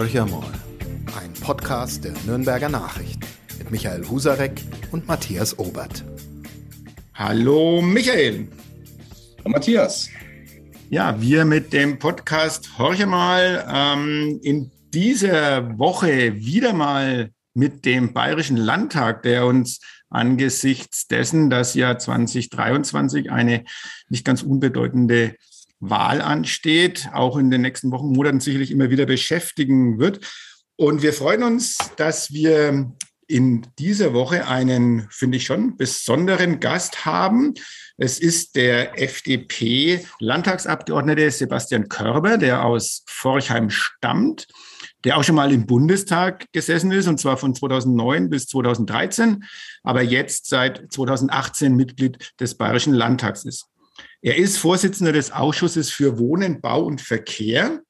[0.00, 0.50] Horcher mal,
[1.20, 3.20] ein Podcast der Nürnberger Nachrichten
[3.58, 4.62] mit Michael Husarek
[4.92, 6.06] und Matthias Obert.
[7.12, 8.48] Hallo Michael.
[9.40, 10.08] Hallo Matthias.
[10.88, 18.14] Ja, wir mit dem Podcast Horche mal ähm, in dieser Woche wieder mal mit dem
[18.14, 23.64] Bayerischen Landtag, der uns angesichts dessen, dass ja 2023 eine
[24.08, 25.36] nicht ganz unbedeutende
[25.80, 30.20] Wahl ansteht, auch in den nächsten Wochen, Monaten sicherlich immer wieder beschäftigen wird.
[30.76, 32.92] Und wir freuen uns, dass wir
[33.30, 37.54] in dieser Woche einen, finde ich schon, besonderen Gast haben.
[37.96, 44.48] Es ist der FDP-Landtagsabgeordnete Sebastian Körber, der aus Forchheim stammt,
[45.04, 49.44] der auch schon mal im Bundestag gesessen ist, und zwar von 2009 bis 2013,
[49.84, 53.69] aber jetzt seit 2018 Mitglied des Bayerischen Landtags ist.
[54.22, 57.80] Er ist Vorsitzender des Ausschusses für Wohnen, Bau und Verkehr.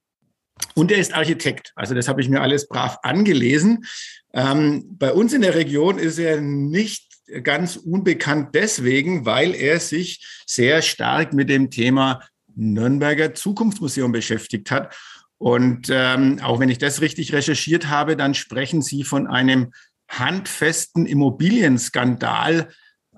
[0.74, 1.72] Und er ist Architekt.
[1.74, 3.84] Also das habe ich mir alles brav angelesen.
[4.32, 7.10] Ähm, bei uns in der Region ist er nicht
[7.42, 12.20] ganz unbekannt deswegen, weil er sich sehr stark mit dem Thema
[12.54, 14.94] Nürnberger Zukunftsmuseum beschäftigt hat.
[15.38, 19.72] Und ähm, auch wenn ich das richtig recherchiert habe, dann sprechen Sie von einem
[20.08, 22.68] handfesten Immobilienskandal.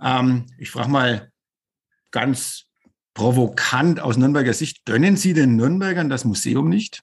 [0.01, 1.31] Ähm, ich frage mal
[2.13, 2.67] ganz
[3.15, 4.85] provokant aus Nürnberger Sicht.
[4.85, 7.03] Gönnen Sie den Nürnbergern das Museum nicht?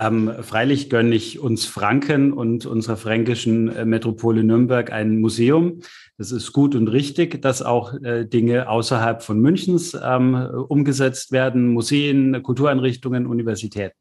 [0.00, 5.80] Ähm, freilich gönne ich uns Franken und unserer fränkischen äh, Metropole Nürnberg ein Museum.
[6.16, 10.34] Das ist gut und richtig, dass auch äh, Dinge außerhalb von Münchens ähm,
[10.68, 13.94] umgesetzt werden, Museen, Kultureinrichtungen, Universitäten.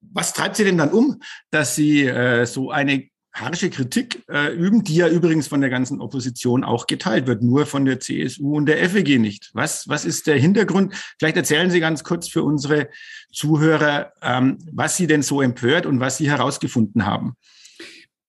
[0.00, 4.84] Was treibt Sie denn dann um, dass Sie äh, so eine harsche Kritik äh, üben,
[4.84, 8.66] die ja übrigens von der ganzen Opposition auch geteilt wird, nur von der CSU und
[8.66, 9.50] der FEG nicht.
[9.54, 10.94] Was, was ist der Hintergrund?
[11.18, 12.88] Vielleicht erzählen Sie ganz kurz für unsere
[13.32, 17.34] Zuhörer, ähm, was Sie denn so empört und was Sie herausgefunden haben.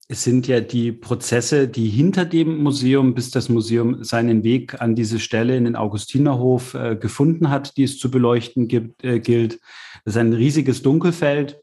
[0.07, 4.95] Es sind ja die Prozesse, die hinter dem Museum, bis das Museum seinen Weg an
[4.95, 9.59] diese Stelle in den Augustinerhof äh, gefunden hat, die es zu beleuchten gibt, äh, gilt.
[10.05, 11.61] Das ist ein riesiges Dunkelfeld.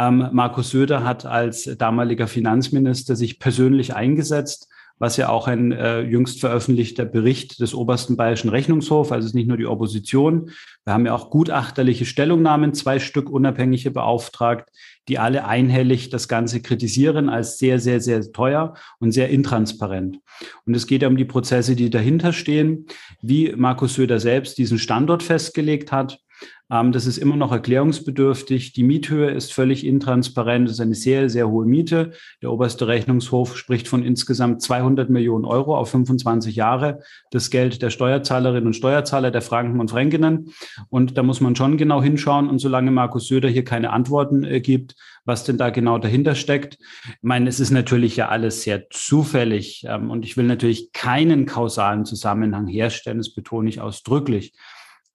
[0.00, 4.68] Ähm, Markus Söder hat als damaliger Finanzminister sich persönlich eingesetzt,
[4.98, 9.34] was ja auch ein äh, jüngst veröffentlichter Bericht des obersten bayerischen Rechnungshofs, also es ist
[9.34, 10.50] nicht nur die Opposition.
[10.84, 14.70] Wir haben ja auch gutachterliche Stellungnahmen, zwei Stück unabhängige beauftragt,
[15.08, 20.18] die alle einhellig das Ganze kritisieren als sehr, sehr, sehr teuer und sehr intransparent.
[20.64, 22.86] Und es geht ja um die Prozesse, die dahinter stehen,
[23.20, 26.20] wie Markus Söder selbst diesen Standort festgelegt hat
[26.70, 28.72] das ist immer noch erklärungsbedürftig.
[28.72, 30.68] Die Miethöhe ist völlig intransparent.
[30.68, 32.12] Das ist eine sehr, sehr hohe Miete.
[32.42, 37.00] Der oberste Rechnungshof spricht von insgesamt 200 Millionen Euro auf 25 Jahre.
[37.32, 40.52] Das Geld der Steuerzahlerinnen und Steuerzahler, der Franken und Fränkinnen.
[40.88, 42.48] Und da muss man schon genau hinschauen.
[42.48, 44.94] Und solange Markus Söder hier keine Antworten äh, gibt,
[45.24, 46.78] was denn da genau dahinter steckt.
[47.04, 49.84] Ich meine, es ist natürlich ja alles sehr zufällig.
[49.88, 53.18] Ähm, und ich will natürlich keinen kausalen Zusammenhang herstellen.
[53.18, 54.52] Das betone ich ausdrücklich.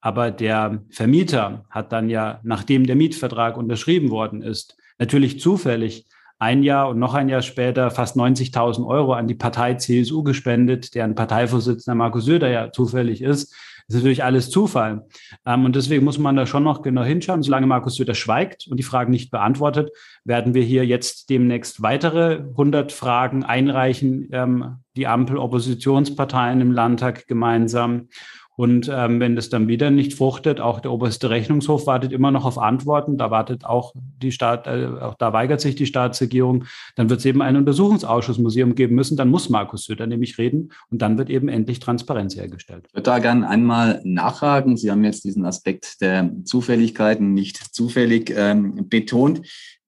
[0.06, 6.06] Aber der Vermieter hat dann ja, nachdem der Mietvertrag unterschrieben worden ist, natürlich zufällig
[6.38, 10.94] ein Jahr und noch ein Jahr später fast 90.000 Euro an die Partei CSU gespendet,
[10.94, 13.52] deren Parteivorsitzender Markus Söder ja zufällig ist.
[13.88, 15.08] Das ist natürlich alles Zufall.
[15.44, 17.42] Ähm, und deswegen muss man da schon noch genau hinschauen.
[17.42, 19.90] Solange Markus Söder schweigt und die Fragen nicht beantwortet,
[20.24, 28.06] werden wir hier jetzt demnächst weitere 100 Fragen einreichen, ähm, die Ampel-Oppositionsparteien im Landtag gemeinsam.
[28.56, 32.46] Und ähm, wenn das dann wieder nicht fruchtet, auch der oberste Rechnungshof wartet immer noch
[32.46, 33.18] auf Antworten.
[33.18, 36.64] Da wartet auch die Staat, äh, auch da weigert sich die Staatsregierung.
[36.96, 39.16] Dann wird es eben ein Untersuchungsausschussmuseum geben müssen.
[39.16, 42.84] Dann muss Markus Söder nämlich reden und dann wird eben endlich Transparenz hergestellt.
[42.88, 44.78] Ich würde da gerne einmal nachhaken.
[44.78, 49.42] Sie haben jetzt diesen Aspekt der Zufälligkeiten nicht zufällig ähm, betont.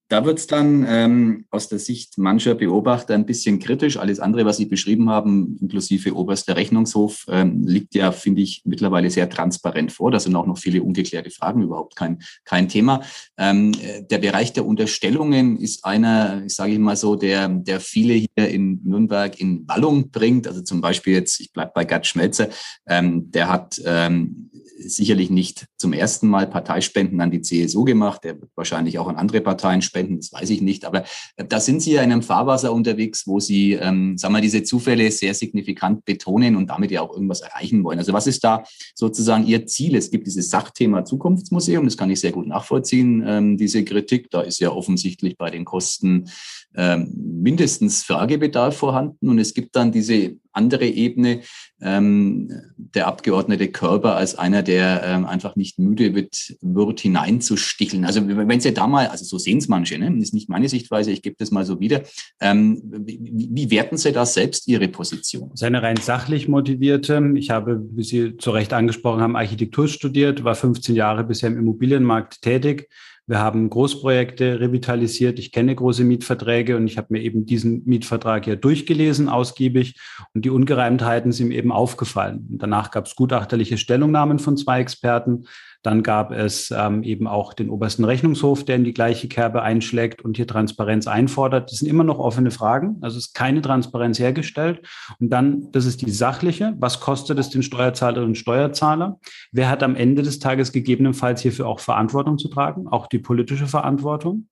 [0.09, 3.97] Da wird es dann ähm, aus der Sicht mancher Beobachter ein bisschen kritisch.
[3.97, 9.11] Alles andere, was Sie beschrieben haben, inklusive oberster Rechnungshof, ähm, liegt ja, finde ich, mittlerweile
[9.11, 10.09] sehr transparent vor.
[10.09, 13.03] Da sind auch noch viele ungeklärte Fragen, überhaupt kein, kein Thema.
[13.37, 13.71] Ähm,
[14.09, 18.49] der Bereich der Unterstellungen ist einer, ich sage ich mal so, der, der viele hier
[18.49, 20.47] in Nürnberg in Wallung bringt.
[20.47, 22.49] Also zum Beispiel jetzt, ich bleibe bei Gerd Schmelzer,
[22.87, 24.49] ähm, der hat ähm,
[24.79, 28.23] sicherlich nicht zum ersten Mal Parteispenden an die CSU gemacht.
[28.23, 30.85] Der wird wahrscheinlich auch an andere Parteien spenden, das weiß ich nicht.
[30.85, 31.03] Aber
[31.35, 34.63] äh, da sind Sie ja in einem Fahrwasser unterwegs, wo Sie, ähm, sagen wir, diese
[34.63, 37.99] Zufälle sehr signifikant betonen und damit ja auch irgendwas erreichen wollen.
[37.99, 38.63] Also was ist da
[38.95, 39.95] sozusagen Ihr Ziel?
[39.95, 44.29] Es gibt dieses Sachthema Zukunftsmuseum, das kann ich sehr gut nachvollziehen, ähm, diese Kritik.
[44.31, 46.29] Da ist ja offensichtlich bei den Kosten
[46.75, 49.29] ähm, mindestens Fragebedarf vorhanden.
[49.29, 51.41] Und es gibt dann diese andere Ebene,
[51.81, 58.03] ähm, der Abgeordnete Körper als einer der ähm, einfach nicht müde wird, wird hineinzusticheln.
[58.03, 60.11] Also wenn Sie da mal, also so sehen es manche, ne?
[60.11, 62.01] das ist nicht meine Sichtweise, ich gebe das mal so wieder.
[62.41, 63.19] Ähm, wie,
[63.51, 65.51] wie werten Sie da selbst Ihre Position?
[65.53, 67.31] Seine rein sachlich motivierte.
[67.35, 71.57] Ich habe, wie Sie zu Recht angesprochen haben, Architektur studiert, war 15 Jahre bisher im
[71.57, 72.89] Immobilienmarkt tätig
[73.29, 75.37] wir haben Großprojekte revitalisiert.
[75.37, 79.99] Ich kenne große Mietverträge und ich habe mir eben diesen Mietvertrag ja durchgelesen, ausgiebig.
[80.33, 82.47] Und die Ungereimtheiten sind mir eben aufgefallen.
[82.49, 85.45] Und danach gab es gutachterliche Stellungnahmen von zwei Experten.
[85.81, 90.21] Dann gab es ähm, eben auch den obersten Rechnungshof, der in die gleiche Kerbe einschlägt
[90.21, 91.71] und hier Transparenz einfordert.
[91.71, 92.97] Das sind immer noch offene Fragen.
[93.01, 94.81] Also ist keine Transparenz hergestellt.
[95.19, 96.75] Und dann, das ist die sachliche.
[96.79, 99.19] Was kostet es den Steuerzahlerinnen und Steuerzahler?
[99.51, 102.87] Wer hat am Ende des Tages gegebenenfalls hierfür auch Verantwortung zu tragen?
[102.87, 104.47] Auch die politische Verantwortung?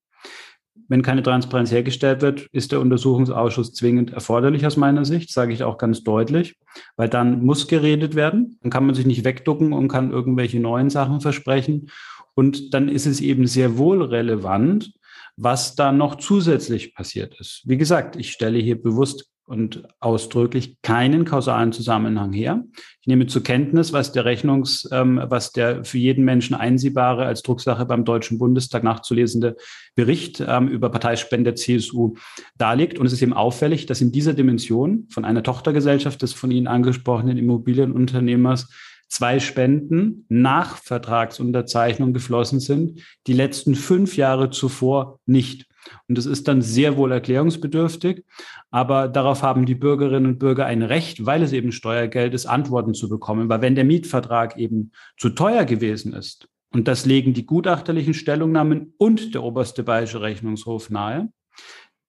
[0.88, 5.62] Wenn keine Transparenz hergestellt wird, ist der Untersuchungsausschuss zwingend erforderlich aus meiner Sicht, sage ich
[5.62, 6.56] auch ganz deutlich,
[6.96, 8.58] weil dann muss geredet werden.
[8.62, 11.90] Dann kann man sich nicht wegducken und kann irgendwelche neuen Sachen versprechen.
[12.34, 14.92] Und dann ist es eben sehr wohl relevant,
[15.36, 17.62] was da noch zusätzlich passiert ist.
[17.66, 22.64] Wie gesagt, ich stelle hier bewusst und ausdrücklich keinen kausalen Zusammenhang her.
[23.00, 27.42] Ich nehme zur Kenntnis, was der Rechnungs, ähm, was der für jeden Menschen einsehbare als
[27.42, 29.56] Drucksache beim Deutschen Bundestag nachzulesende
[29.94, 32.14] Bericht ähm, über Parteispende CSU
[32.58, 32.98] darlegt.
[32.98, 36.66] Und es ist eben auffällig, dass in dieser Dimension von einer Tochtergesellschaft des von Ihnen
[36.66, 38.68] angesprochenen Immobilienunternehmers
[39.08, 45.66] zwei Spenden nach Vertragsunterzeichnung geflossen sind, die letzten fünf Jahre zuvor nicht.
[46.08, 48.24] Und das ist dann sehr wohl erklärungsbedürftig.
[48.70, 52.94] Aber darauf haben die Bürgerinnen und Bürger ein Recht, weil es eben Steuergeld ist, Antworten
[52.94, 53.48] zu bekommen.
[53.48, 58.92] Weil wenn der Mietvertrag eben zu teuer gewesen ist, und das legen die gutachterlichen Stellungnahmen
[58.98, 61.30] und der oberste Bayerische Rechnungshof nahe,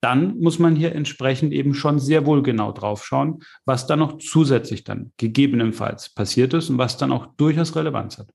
[0.01, 4.17] dann muss man hier entsprechend eben schon sehr wohl genau drauf schauen, was da noch
[4.17, 8.29] zusätzlich dann gegebenenfalls passiert ist und was dann auch durchaus Relevanz hat.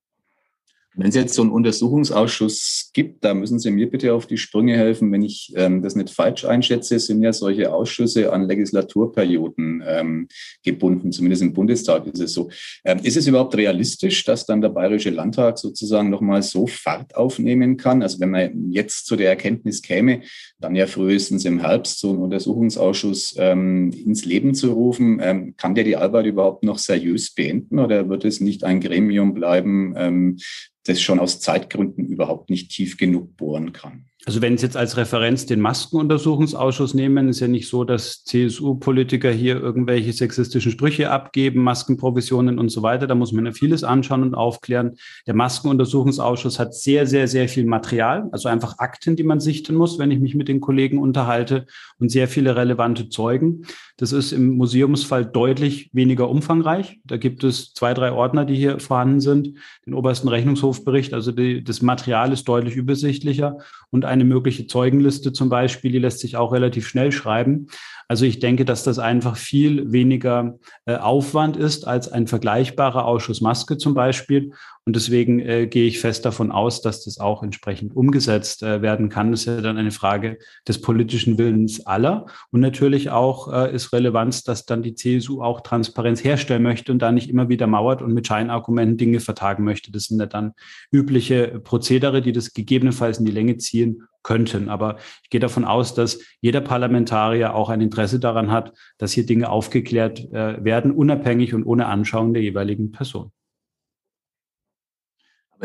[0.97, 4.77] Wenn es jetzt so einen Untersuchungsausschuss gibt, da müssen Sie mir bitte auf die Sprünge
[4.77, 5.11] helfen.
[5.11, 10.29] Wenn ich ähm, das nicht falsch einschätze, sind ja solche Ausschüsse an Legislaturperioden ähm,
[10.63, 11.11] gebunden.
[11.11, 12.49] Zumindest im Bundestag ist es so.
[12.85, 17.77] Ähm, ist es überhaupt realistisch, dass dann der Bayerische Landtag sozusagen nochmal so Fahrt aufnehmen
[17.77, 18.03] kann?
[18.03, 20.23] Also wenn man jetzt zu der Erkenntnis käme,
[20.61, 25.75] dann ja frühestens im Herbst so einen Untersuchungsausschuss ähm, ins Leben zu rufen, ähm, kann
[25.75, 30.39] der die Arbeit überhaupt noch seriös beenden oder wird es nicht ein Gremium bleiben, ähm,
[30.85, 34.07] das schon aus Zeitgründen überhaupt nicht tief genug bohren kann.
[34.27, 39.31] Also wenn Sie jetzt als Referenz den Maskenuntersuchungsausschuss nehmen, ist ja nicht so, dass CSU-Politiker
[39.31, 43.07] hier irgendwelche sexistischen Sprüche abgeben, Maskenprovisionen und so weiter.
[43.07, 44.97] Da muss man ja vieles anschauen und aufklären.
[45.27, 49.99] Der Maskenuntersuchungsausschuss hat sehr, sehr, sehr viel Material, also einfach Akten, die man sichten muss,
[49.99, 51.67] wenn ich mich mit den Kollegen unterhalte
[51.99, 53.67] und sehr viele relevante Zeugen.
[53.97, 56.99] Das ist im Museumsfall deutlich weniger umfangreich.
[57.05, 59.59] Da gibt es zwei, drei Ordner, die hier vorhanden sind.
[59.87, 63.59] Den obersten Rechnungshofbericht, also die, das Material ist deutlich übersichtlicher
[63.91, 67.67] und eine mögliche Zeugenliste zum Beispiel, die lässt sich auch relativ schnell schreiben.
[68.09, 73.41] Also ich denke, dass das einfach viel weniger äh, Aufwand ist als ein vergleichbarer Ausschuss
[73.41, 74.53] Maske zum Beispiel.
[74.87, 79.09] Und deswegen äh, gehe ich fest davon aus, dass das auch entsprechend umgesetzt äh, werden
[79.09, 79.31] kann.
[79.31, 80.39] Das ist ja dann eine Frage
[80.69, 82.27] des politischen Willens aller.
[82.51, 86.99] Und natürlich auch äh, ist Relevanz, dass dann die CSU auch Transparenz herstellen möchte und
[86.99, 89.91] da nicht immer wieder mauert und mit Scheinargumenten Dinge vertagen möchte.
[89.91, 90.53] Das sind ja dann
[90.93, 94.69] übliche Prozedere, die das gegebenenfalls in die Länge ziehen könnten.
[94.69, 99.25] Aber ich gehe davon aus, dass jeder Parlamentarier auch ein Interesse daran hat, dass hier
[99.25, 103.33] Dinge aufgeklärt äh, werden, unabhängig und ohne Anschauen der jeweiligen Person.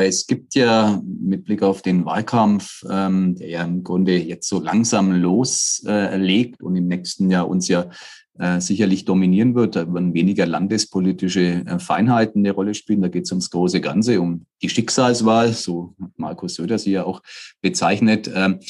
[0.06, 4.60] Es gibt ja mit Blick auf den Wahlkampf, ähm, der ja im Grunde jetzt so
[4.60, 7.90] langsam loslegt äh, und im nächsten Jahr uns ja
[8.38, 9.76] äh, sicherlich dominieren wird.
[9.76, 13.02] Da werden weniger landespolitische äh, Feinheiten eine Rolle spielen.
[13.02, 17.04] Da geht es ums große Ganze, um die Schicksalswahl, so hat Markus Söder sie ja
[17.04, 17.22] auch
[17.60, 18.30] bezeichnet.
[18.34, 18.60] Ähm,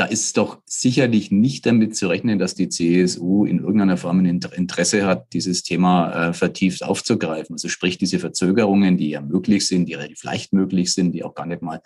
[0.00, 4.40] da ist doch sicherlich nicht damit zu rechnen, dass die CSU in irgendeiner Form ein
[4.56, 7.54] Interesse hat, dieses Thema äh, vertieft aufzugreifen.
[7.54, 11.34] Also sprich diese Verzögerungen, die ja möglich sind, die relativ leicht möglich sind, die auch
[11.34, 11.82] gar nicht mal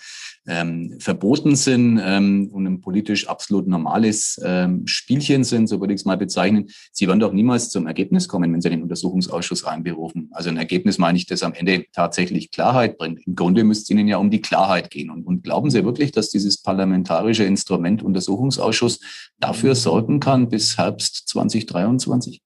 [0.47, 6.03] ähm, verboten sind ähm, und ein politisch absolut normales ähm, Spielchen sind, so würde ich
[6.03, 6.69] es mal bezeichnen.
[6.93, 10.29] Sie werden doch niemals zum Ergebnis kommen, wenn Sie den Untersuchungsausschuss einberufen.
[10.31, 13.27] Also ein Ergebnis meine ich, das am Ende tatsächlich Klarheit bringt.
[13.27, 15.11] Im Grunde müsste es Ihnen ja um die Klarheit gehen.
[15.11, 19.01] Und, und glauben Sie wirklich, dass dieses parlamentarische Instrument Untersuchungsausschuss
[19.39, 22.43] dafür sorgen kann bis Herbst 2023?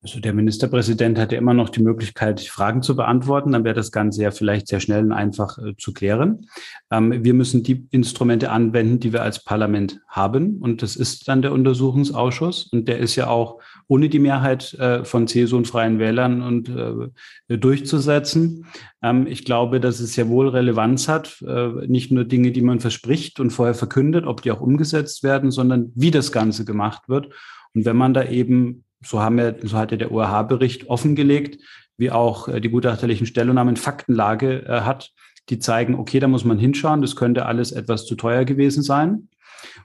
[0.00, 3.50] Also der Ministerpräsident hatte immer noch die Möglichkeit, Fragen zu beantworten.
[3.50, 6.46] Dann wäre das Ganze ja vielleicht sehr schnell und einfach äh, zu klären.
[6.92, 10.58] Ähm, wir müssen die Instrumente anwenden, die wir als Parlament haben.
[10.58, 12.68] Und das ist dann der Untersuchungsausschuss.
[12.70, 16.68] Und der ist ja auch ohne die Mehrheit äh, von CSU und Freien Wählern und
[16.68, 18.66] äh, durchzusetzen.
[19.02, 21.42] Ähm, ich glaube, dass es ja wohl Relevanz hat,
[21.86, 25.92] nicht nur Dinge, die man verspricht und vorher verkündet, ob die auch umgesetzt werden, sondern
[25.94, 27.30] wie das Ganze gemacht wird.
[27.74, 31.62] Und wenn man da eben so haben wir, so hat ja der ORH-Bericht offengelegt,
[31.96, 35.12] wie auch äh, die gutachterlichen Stellungnahmen Faktenlage äh, hat,
[35.48, 39.28] die zeigen, okay, da muss man hinschauen, das könnte alles etwas zu teuer gewesen sein.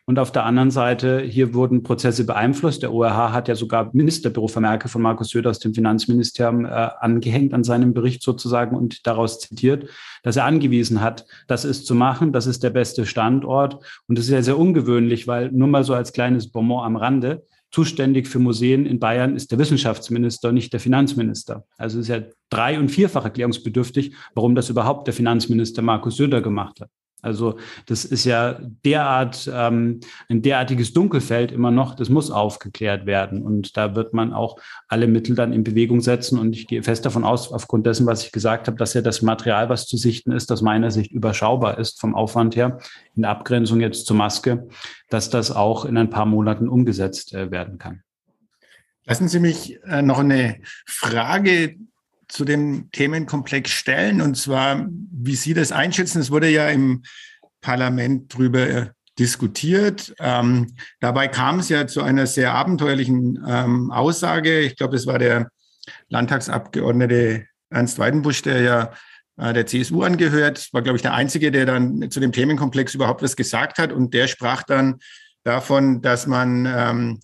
[0.05, 2.84] Und auf der anderen Seite, hier wurden Prozesse beeinflusst.
[2.84, 7.63] Der ORH hat ja sogar Ministerbürovermerke von Markus Söder aus dem Finanzministerium äh, angehängt an
[7.63, 9.89] seinem Bericht sozusagen und daraus zitiert,
[10.22, 13.79] dass er angewiesen hat, das ist zu machen, das ist der beste Standort.
[14.08, 17.46] Und das ist ja sehr ungewöhnlich, weil nur mal so als kleines Bonbon am Rande,
[17.74, 21.65] zuständig für Museen in Bayern ist der Wissenschaftsminister, nicht der Finanzminister.
[21.75, 26.80] Also ist ja drei- und vierfach erklärungsbedürftig, warum das überhaupt der Finanzminister Markus Söder gemacht
[26.82, 26.89] hat.
[27.24, 31.96] Also das ist ja derart ähm, ein derartiges Dunkelfeld immer noch.
[31.96, 36.38] Das muss aufgeklärt werden und da wird man auch alle Mittel dann in Bewegung setzen.
[36.38, 39.22] Und ich gehe fest davon aus, aufgrund dessen, was ich gesagt habe, dass ja das
[39.22, 42.80] Material, was zu sichten ist, aus meiner Sicht überschaubar ist vom Aufwand her,
[43.15, 44.68] in Abgrenzung jetzt zur Maske,
[45.10, 48.03] dass das auch in ein paar Monaten umgesetzt äh, werden kann.
[49.06, 51.77] Lassen Sie mich äh, noch eine Frage
[52.33, 56.19] zu dem Themenkomplex stellen, und zwar, wie Sie das einschätzen.
[56.19, 57.03] Es wurde ja im
[57.61, 60.15] Parlament drüber äh, diskutiert.
[60.17, 64.61] Ähm, dabei kam es ja zu einer sehr abenteuerlichen ähm, Aussage.
[64.61, 65.49] Ich glaube, das war der
[66.09, 68.93] Landtagsabgeordnete Ernst Weidenbusch, der ja
[69.37, 73.21] äh, der CSU angehört, war, glaube ich, der Einzige, der dann zu dem Themenkomplex überhaupt
[73.21, 73.93] was gesagt hat.
[73.93, 74.95] Und der sprach dann
[75.43, 77.19] davon, dass man ähm,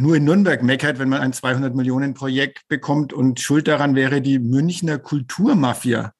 [0.00, 4.22] nur in Nürnberg meckert, wenn man ein 200 Millionen Projekt bekommt und schuld daran wäre
[4.22, 6.14] die Münchner Kulturmafia.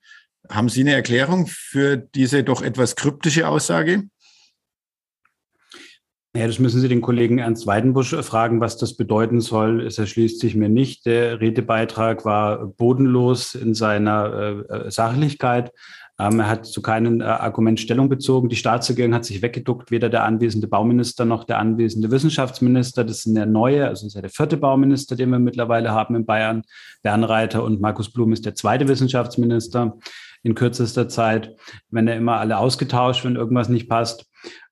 [0.49, 4.05] Haben Sie eine Erklärung für diese doch etwas kryptische Aussage?
[6.37, 9.85] Ja, das müssen Sie den Kollegen Ernst Weidenbusch fragen, was das bedeuten soll.
[9.85, 11.07] Es erschließt sich mir nicht.
[11.07, 15.73] Der Redebeitrag war bodenlos in seiner äh, Sachlichkeit.
[16.21, 18.49] Ähm, er hat zu keinem äh, Argument Stellung bezogen.
[18.49, 23.05] Die Staatsregierung hat sich weggeduckt, weder der anwesende Bauminister noch der anwesende Wissenschaftsminister.
[23.05, 26.27] Das sind der neue, also ist ja der vierte Bauminister, den wir mittlerweile haben in
[26.27, 26.63] Bayern.
[27.03, 29.97] Bernreiter und Markus Blum ist der zweite Wissenschaftsminister
[30.43, 31.57] in kürzester Zeit.
[31.91, 34.27] Wenn er immer alle ausgetauscht, wenn irgendwas nicht passt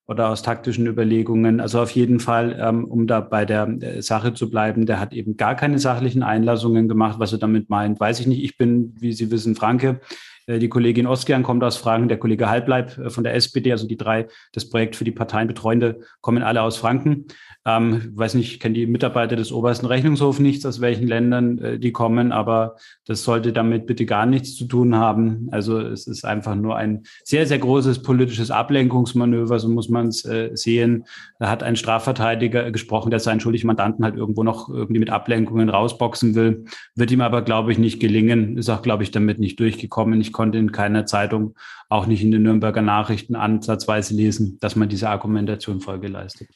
[0.06, 1.60] oder aus taktischen Überlegungen.
[1.60, 5.12] Also auf jeden Fall, ähm, um da bei der äh, Sache zu bleiben, der hat
[5.12, 7.18] eben gar keine sachlichen Einlassungen gemacht.
[7.20, 8.42] Was er damit meint, weiß ich nicht.
[8.42, 10.00] Ich bin, wie Sie wissen, Franke.
[10.48, 13.86] Äh, die Kollegin Oskian kommt aus Franken, der Kollege Halbleib äh, von der SPD, also
[13.86, 17.26] die drei, das Projekt für die Parteien Betreuende, kommen alle aus Franken.
[17.64, 21.78] Ähm, weiß nicht, ich kenne die Mitarbeiter des obersten Rechnungshofs nicht, aus welchen Ländern äh,
[21.78, 25.48] die kommen, aber das sollte damit bitte gar nichts zu tun haben.
[25.50, 30.24] Also es ist einfach nur ein sehr, sehr großes politisches Ablenkungsmanöver, so muss man es
[30.24, 31.04] äh, sehen.
[31.38, 35.68] Da hat ein Strafverteidiger gesprochen, der seinen schuldigen Mandanten halt irgendwo noch irgendwie mit Ablenkungen
[35.68, 36.64] rausboxen will.
[36.94, 38.56] Wird ihm aber, glaube ich, nicht gelingen.
[38.56, 40.20] Ist auch, glaube ich, damit nicht durchgekommen.
[40.20, 41.56] Ich konnte in keiner Zeitung,
[41.88, 46.48] auch nicht in den Nürnberger Nachrichten ansatzweise lesen, dass man diese Argumentation Folge leistet.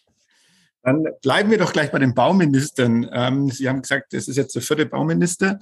[0.85, 3.11] Dann bleiben wir doch gleich bei den Bauministern.
[3.13, 5.59] Ähm, Sie haben gesagt, das ist jetzt der vierte Bauminister.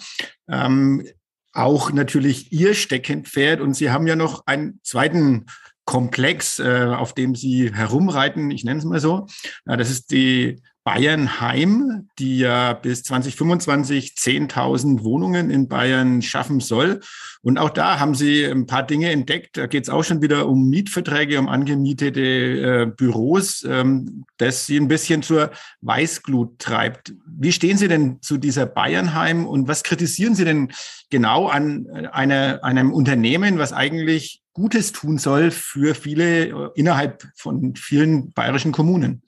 [0.50, 1.07] Ähm,
[1.55, 3.62] auch natürlich Ihr Steckenpferd.
[3.62, 5.47] Und Sie haben ja noch einen zweiten
[5.87, 8.50] Komplex, äh, auf dem Sie herumreiten.
[8.50, 9.29] Ich nenne es mal so.
[9.65, 10.61] Ja, das ist die
[10.93, 16.99] Bayern Heim, die ja bis 2025 10.000 Wohnungen in Bayern schaffen soll.
[17.43, 19.57] Und auch da haben sie ein paar Dinge entdeckt.
[19.57, 24.79] Da geht es auch schon wieder um Mietverträge, um angemietete äh, Büros, ähm, das sie
[24.79, 27.15] ein bisschen zur Weißglut treibt.
[27.25, 30.73] Wie stehen Sie denn zu dieser Bayernheim und was kritisieren Sie denn
[31.09, 37.29] genau an äh, einer, einem Unternehmen, was eigentlich Gutes tun soll für viele äh, innerhalb
[37.37, 39.23] von vielen bayerischen Kommunen?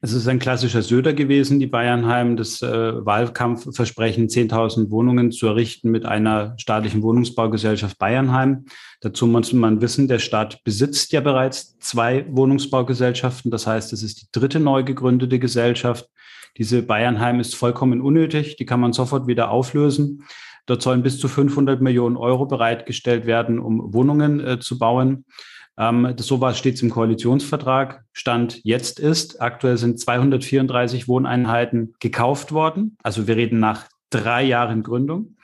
[0.00, 5.90] Es ist ein klassischer Söder gewesen, die Bayernheim, das äh, Wahlkampfversprechen, 10.000 Wohnungen zu errichten
[5.90, 8.66] mit einer staatlichen Wohnungsbaugesellschaft Bayernheim.
[9.00, 13.50] Dazu muss man wissen, der Staat besitzt ja bereits zwei Wohnungsbaugesellschaften.
[13.50, 16.08] Das heißt, es ist die dritte neu gegründete Gesellschaft.
[16.56, 18.54] Diese Bayernheim ist vollkommen unnötig.
[18.54, 20.22] Die kann man sofort wieder auflösen.
[20.66, 25.24] Dort sollen bis zu 500 Millionen Euro bereitgestellt werden, um Wohnungen äh, zu bauen.
[25.78, 28.04] Ähm, das sowas steht im Koalitionsvertrag.
[28.12, 32.96] Stand jetzt ist, aktuell sind 234 Wohneinheiten gekauft worden.
[33.02, 35.36] Also wir reden nach drei Jahren Gründung.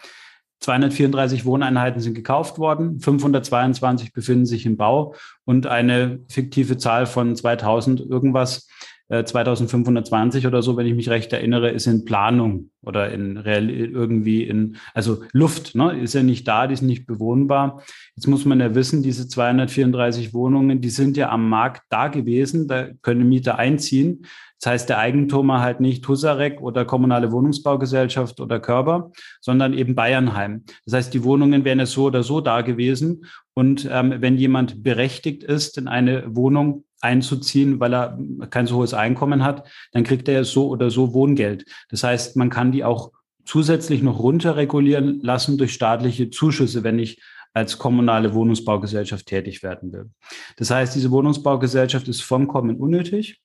[0.60, 5.14] 234 Wohneinheiten sind gekauft worden, 522 befinden sich im Bau
[5.44, 8.66] und eine fiktive Zahl von 2000 irgendwas
[9.08, 14.44] 2520 oder so, wenn ich mich recht erinnere, ist in Planung oder in real, irgendwie
[14.44, 17.82] in, also Luft, ne, ist ja nicht da, die ist nicht bewohnbar.
[18.16, 22.66] Jetzt muss man ja wissen, diese 234 Wohnungen, die sind ja am Markt da gewesen,
[22.66, 24.24] da können Mieter einziehen.
[24.64, 30.64] Das heißt, der Eigentumer halt nicht Husarek oder kommunale Wohnungsbaugesellschaft oder Körper, sondern eben Bayernheim.
[30.86, 33.26] Das heißt, die Wohnungen wären ja so oder so da gewesen.
[33.52, 38.18] Und ähm, wenn jemand berechtigt ist, in eine Wohnung einzuziehen, weil er
[38.48, 41.66] kein so hohes Einkommen hat, dann kriegt er so oder so Wohngeld.
[41.90, 43.12] Das heißt, man kann die auch
[43.44, 47.20] zusätzlich noch runterregulieren lassen durch staatliche Zuschüsse, wenn ich
[47.52, 50.08] als kommunale Wohnungsbaugesellschaft tätig werden will.
[50.56, 53.42] Das heißt, diese Wohnungsbaugesellschaft ist vollkommen unnötig.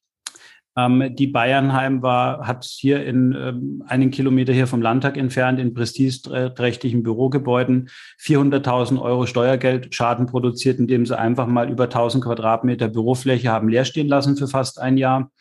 [0.80, 5.74] Ähm, die Bayernheim war, hat hier in ähm, einen Kilometer hier vom Landtag entfernt in
[5.74, 7.90] prestigeträchtigen Bürogebäuden
[8.22, 14.08] 400.000 Euro Steuergeldschaden produziert, indem sie einfach mal über 1000 Quadratmeter Bürofläche haben leer stehen
[14.08, 15.32] lassen für fast ein Jahr.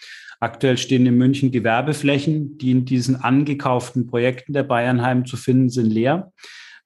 [0.41, 5.91] Aktuell stehen in München Gewerbeflächen, die in diesen angekauften Projekten der Bayernheim zu finden sind,
[5.91, 6.33] leer.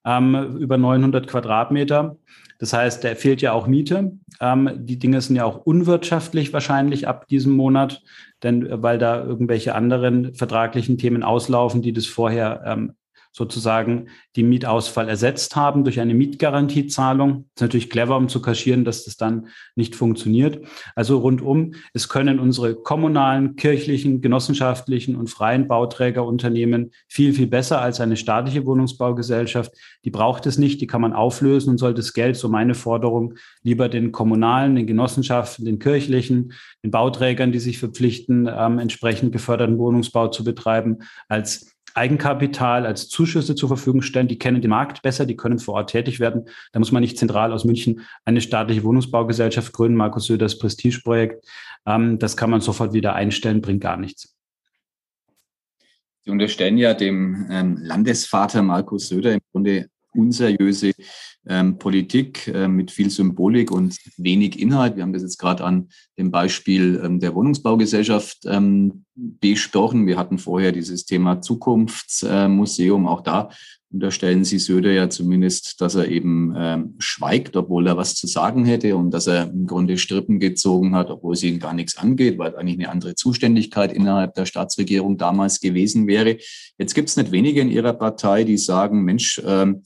[0.05, 2.17] Ähm, über 900 Quadratmeter.
[2.59, 4.13] Das heißt, da fehlt ja auch Miete.
[4.39, 8.01] Ähm, die Dinge sind ja auch unwirtschaftlich wahrscheinlich ab diesem Monat,
[8.43, 12.93] denn äh, weil da irgendwelche anderen vertraglichen Themen auslaufen, die das vorher ähm,
[13.33, 17.29] sozusagen die Mietausfall ersetzt haben durch eine Mietgarantiezahlung.
[17.31, 20.63] Das ist natürlich clever, um zu kaschieren, dass das dann nicht funktioniert.
[20.95, 27.99] Also rundum, es können unsere kommunalen, kirchlichen, genossenschaftlichen und freien Bauträgerunternehmen viel, viel besser als
[27.99, 29.71] eine staatliche Wohnungsbaugesellschaft.
[30.05, 33.33] Die braucht es nicht, die kann man auflösen und soll das Geld, so meine Forderung,
[33.63, 39.79] lieber den kommunalen, den Genossenschaften, den kirchlichen, den Bauträgern, die sich verpflichten, ähm, entsprechend geförderten
[39.79, 44.27] Wohnungsbau zu betreiben, als Eigenkapital als Zuschüsse zur Verfügung stellen.
[44.27, 46.45] Die kennen den Markt besser, die können vor Ort tätig werden.
[46.71, 49.97] Da muss man nicht zentral aus München eine staatliche Wohnungsbaugesellschaft gründen.
[49.97, 51.45] Markus Söders Prestigeprojekt.
[51.85, 54.35] Ähm, das kann man sofort wieder einstellen, bringt gar nichts.
[56.25, 60.93] Sie unterstellen ja dem ähm, Landesvater Markus Söder im Grunde unseriöse
[61.47, 64.95] ähm, Politik äh, mit viel Symbolik und wenig Inhalt.
[64.95, 70.07] Wir haben das jetzt gerade an dem Beispiel ähm, der Wohnungsbaugesellschaft ähm, besprochen.
[70.07, 73.07] Wir hatten vorher dieses Thema Zukunftsmuseum.
[73.07, 73.49] Auch da
[73.93, 78.65] unterstellen Sie Söder ja zumindest, dass er eben ähm, schweigt, obwohl er was zu sagen
[78.65, 82.39] hätte und dass er im Grunde Strippen gezogen hat, obwohl es ihn gar nichts angeht,
[82.39, 86.37] weil eigentlich eine andere Zuständigkeit innerhalb der Staatsregierung damals gewesen wäre.
[86.79, 89.83] Jetzt gibt es nicht wenige in Ihrer Partei, die sagen, Mensch, ähm,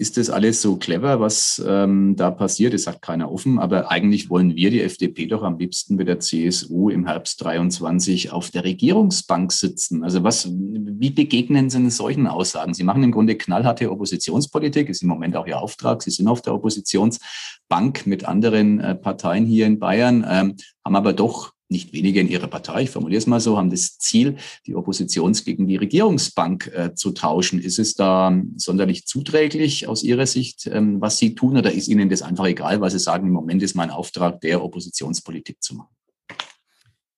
[0.00, 2.72] ist das alles so clever, was ähm, da passiert?
[2.72, 6.20] Das sagt keiner offen, aber eigentlich wollen wir die FDP doch am liebsten mit der
[6.20, 10.02] CSU im Herbst 23 auf der Regierungsbank sitzen.
[10.02, 12.72] Also was, wie begegnen Sie solchen Aussagen?
[12.72, 16.02] Sie machen im Grunde knallharte Oppositionspolitik, ist im Moment auch Ihr Auftrag.
[16.02, 21.12] Sie sind auf der Oppositionsbank mit anderen äh, Parteien hier in Bayern, ähm, haben aber
[21.12, 24.74] doch nicht wenige in ihrer Partei, ich formuliere es mal so, haben das Ziel, die
[24.74, 27.60] Oppositions gegen die Regierungsbank äh, zu tauschen.
[27.60, 32.08] Ist es da sonderlich zuträglich aus Ihrer Sicht, ähm, was Sie tun, oder ist Ihnen
[32.08, 35.94] das einfach egal, weil Sie sagen, im Moment ist mein Auftrag, der Oppositionspolitik zu machen?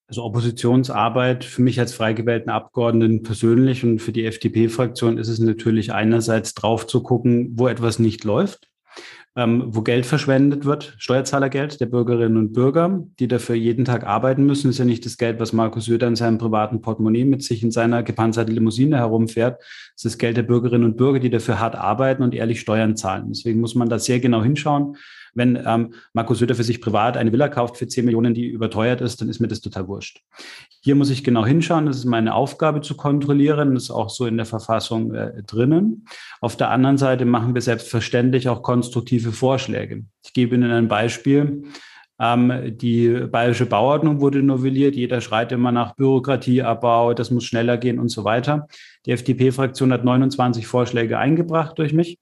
[0.07, 5.39] Also Oppositionsarbeit für mich als frei gewählten Abgeordneten persönlich und für die FDP-Fraktion ist es
[5.39, 8.69] natürlich einerseits drauf zu gucken, wo etwas nicht läuft
[9.35, 14.45] ähm, wo Geld verschwendet wird, Steuerzahlergeld der Bürgerinnen und Bürger, die dafür jeden Tag arbeiten
[14.45, 14.69] müssen.
[14.69, 17.71] Ist ja nicht das Geld, was Markus Söder in seinem privaten Portemonnaie mit sich in
[17.71, 19.59] seiner gepanzerten Limousine herumfährt.
[19.59, 22.95] Das ist das Geld der Bürgerinnen und Bürger, die dafür hart arbeiten und ehrlich Steuern
[22.95, 23.29] zahlen.
[23.29, 24.97] Deswegen muss man da sehr genau hinschauen.
[25.35, 29.01] Wenn ähm, Markus Söder für sich privat eine Villa kauft für 10 Millionen, die überteuert
[29.01, 30.23] ist, dann ist mir das total wurscht.
[30.81, 31.87] Hier muss ich genau hinschauen.
[31.87, 33.75] Das ist meine Aufgabe zu kontrollieren.
[33.75, 36.07] Das ist auch so in der Verfassung äh, drinnen.
[36.41, 40.05] Auf der anderen Seite machen wir selbstverständlich auch konstruktive Vorschläge.
[40.25, 41.65] Ich gebe Ihnen ein Beispiel.
[42.23, 44.95] Ähm, die bayerische Bauordnung wurde novelliert.
[44.95, 48.69] Jeder schreit immer nach Bürokratieabbau, das muss schneller gehen und so weiter.
[49.07, 52.19] Die FDP-Fraktion hat 29 Vorschläge eingebracht durch mich.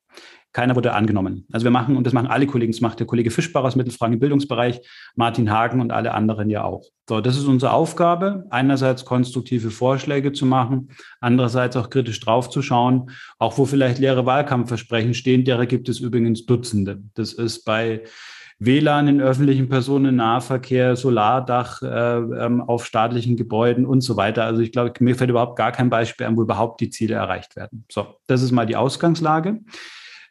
[0.53, 1.47] Keiner wurde angenommen.
[1.53, 4.15] Also wir machen, und das machen alle Kollegen, das macht der Kollege Fischbach aus Mittelfranken
[4.15, 4.81] im Bildungsbereich,
[5.15, 6.83] Martin Hagen und alle anderen ja auch.
[7.09, 13.59] So, das ist unsere Aufgabe, einerseits konstruktive Vorschläge zu machen, andererseits auch kritisch draufzuschauen, auch
[13.59, 17.03] wo vielleicht leere Wahlkampfversprechen stehen, derer gibt es übrigens Dutzende.
[17.15, 18.03] Das ist bei
[18.61, 24.45] WLAN in öffentlichen Personennahverkehr, Solardach äh, ähm, auf staatlichen Gebäuden und so weiter.
[24.45, 27.57] Also ich glaube, mir fällt überhaupt gar kein Beispiel an, wo überhaupt die Ziele erreicht
[27.57, 27.87] werden.
[27.91, 29.61] So, das ist mal die Ausgangslage.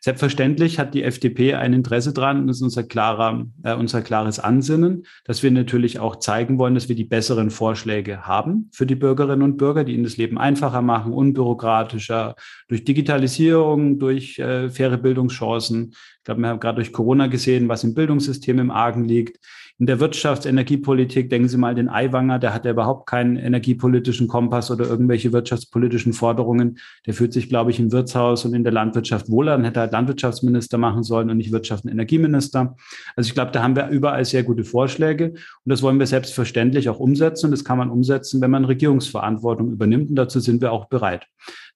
[0.02, 5.06] Selbstverständlich hat die FDP ein Interesse dran, das ist unser, klarer, äh, unser klares Ansinnen,
[5.26, 9.42] dass wir natürlich auch zeigen wollen, dass wir die besseren Vorschläge haben für die Bürgerinnen
[9.42, 12.36] und Bürger, die ihnen das Leben einfacher machen, unbürokratischer,
[12.70, 15.90] durch Digitalisierung, durch äh, faire Bildungschancen.
[15.92, 19.38] Ich glaube, wir haben gerade durch Corona gesehen, was im Bildungssystem im Argen liegt.
[19.80, 24.28] In der Wirtschafts-, Energiepolitik, denken Sie mal den Aiwanger, der hat ja überhaupt keinen energiepolitischen
[24.28, 26.80] Kompass oder irgendwelche wirtschaftspolitischen Forderungen.
[27.06, 29.94] Der fühlt sich, glaube ich, im Wirtshaus und in der Landwirtschaft wohl an, hätte halt
[29.94, 32.76] Landwirtschaftsminister machen sollen und nicht Wirtschafts- und Energieminister.
[33.16, 36.90] Also ich glaube, da haben wir überall sehr gute Vorschläge und das wollen wir selbstverständlich
[36.90, 40.74] auch umsetzen und das kann man umsetzen, wenn man Regierungsverantwortung übernimmt und dazu sind wir
[40.74, 41.26] auch bereit.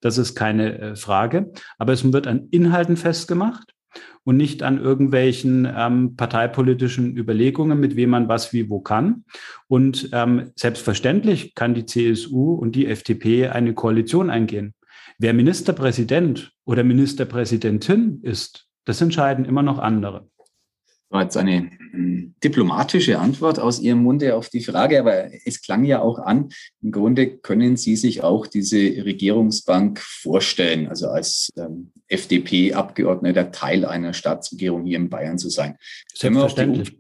[0.02, 1.54] Das ist keine äh, Frage.
[1.78, 3.73] Aber es wird an Inhalten festgemacht
[4.24, 9.26] und nicht an irgendwelchen ähm, parteipolitischen Überlegungen, mit wem man was wie wo kann.
[9.68, 14.74] Und ähm, selbstverständlich kann die CSU und die FDP eine Koalition eingehen.
[15.18, 20.28] Wer Ministerpräsident oder Ministerpräsidentin ist, das entscheiden immer noch andere
[21.14, 25.86] war jetzt eine hm, diplomatische Antwort aus Ihrem Munde auf die Frage, aber es klang
[25.86, 26.50] ja auch an,
[26.82, 34.14] im Grunde können Sie sich auch diese Regierungsbank vorstellen, also als ähm, FDP-Abgeordneter Teil einer
[34.14, 35.78] Staatsregierung hier in Bayern zu sein.
[36.14, 36.98] Selbstverständlich.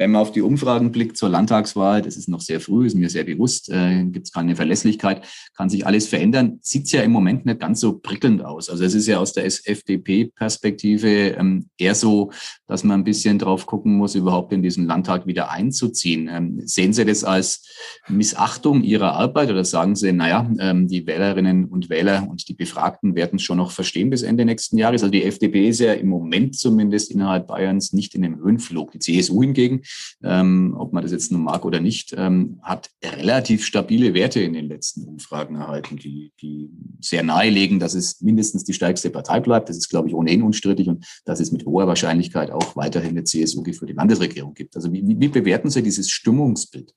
[0.00, 3.10] Wenn man auf die Umfragen blickt zur Landtagswahl, das ist noch sehr früh, ist mir
[3.10, 7.44] sehr bewusst, äh, gibt es keine Verlässlichkeit, kann sich alles verändern, sieht ja im Moment
[7.44, 8.70] nicht ganz so prickelnd aus.
[8.70, 12.32] Also es ist ja aus der FDP-Perspektive ähm, eher so,
[12.66, 16.30] dass man ein bisschen drauf gucken muss, überhaupt in diesen Landtag wieder einzuziehen.
[16.32, 17.68] Ähm, sehen Sie das als
[18.08, 23.16] Missachtung Ihrer Arbeit oder sagen Sie, naja, ähm, die Wählerinnen und Wähler und die Befragten
[23.16, 25.02] werden es schon noch verstehen bis Ende nächsten Jahres?
[25.02, 28.92] Also die FDP ist ja im Moment zumindest innerhalb Bayerns nicht in einem Höhenflug.
[28.92, 29.82] Die CSU hingegen
[30.22, 34.52] ähm, ob man das jetzt nun mag oder nicht, ähm, hat relativ stabile Werte in
[34.52, 39.68] den letzten Umfragen erhalten, die, die sehr nahelegen, dass es mindestens die stärkste Partei bleibt.
[39.68, 43.24] Das ist, glaube ich, ohnehin unstrittig und dass es mit hoher Wahrscheinlichkeit auch weiterhin eine
[43.24, 44.76] CSU für die Landesregierung gibt.
[44.76, 46.94] Also wie, wie bewerten Sie dieses Stimmungsbild?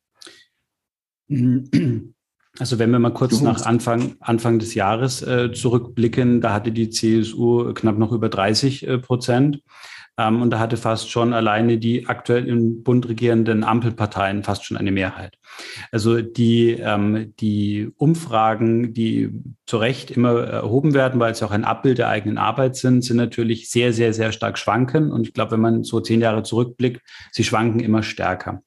[2.59, 6.89] Also wenn wir mal kurz nach Anfang, Anfang des Jahres äh, zurückblicken, da hatte die
[6.89, 9.61] CSU knapp noch über 30 äh, Prozent.
[10.17, 14.77] Ähm, und da hatte fast schon alleine die aktuell im Bund regierenden Ampelparteien fast schon
[14.77, 15.37] eine Mehrheit.
[15.91, 19.29] Also die, ähm, die Umfragen, die
[19.65, 23.17] zu Recht immer erhoben werden, weil sie auch ein Abbild der eigenen Arbeit sind, sind
[23.17, 25.11] natürlich sehr, sehr, sehr stark schwanken.
[25.11, 28.61] Und ich glaube, wenn man so zehn Jahre zurückblickt, sie schwanken immer stärker.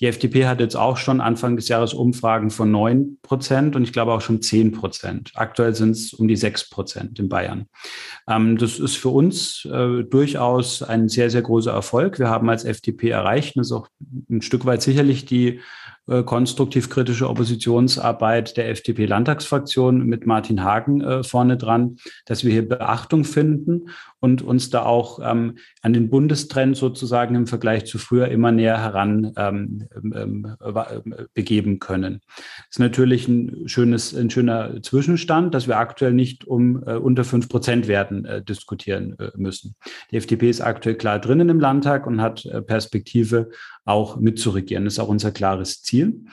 [0.00, 3.92] Die FDP hat jetzt auch schon Anfang des Jahres Umfragen von neun Prozent und ich
[3.92, 5.32] glaube auch schon zehn Prozent.
[5.34, 7.66] Aktuell sind es um die sechs Prozent in Bayern.
[8.28, 12.18] Ähm, das ist für uns äh, durchaus ein sehr, sehr großer Erfolg.
[12.18, 13.88] Wir haben als FDP erreicht, und das ist auch
[14.30, 15.60] ein Stück weit sicherlich die
[16.08, 23.24] äh, konstruktiv-kritische Oppositionsarbeit der FDP-Landtagsfraktion mit Martin Hagen äh, vorne dran, dass wir hier Beachtung
[23.24, 23.90] finden
[24.20, 28.80] und uns da auch ähm, an den Bundestrend sozusagen im Vergleich zu früher immer näher
[28.80, 31.00] heran ähm, ähm, äh,
[31.34, 32.20] begeben können.
[32.36, 37.24] Das ist natürlich ein schönes, ein schöner Zwischenstand, dass wir aktuell nicht um äh, unter
[37.24, 39.76] fünf Prozent werden äh, diskutieren äh, müssen.
[40.10, 43.50] Die FDP ist aktuell klar drinnen im Landtag und hat Perspektive
[43.88, 44.84] auch mitzuregieren.
[44.84, 46.26] Das ist auch unser klares Ziel.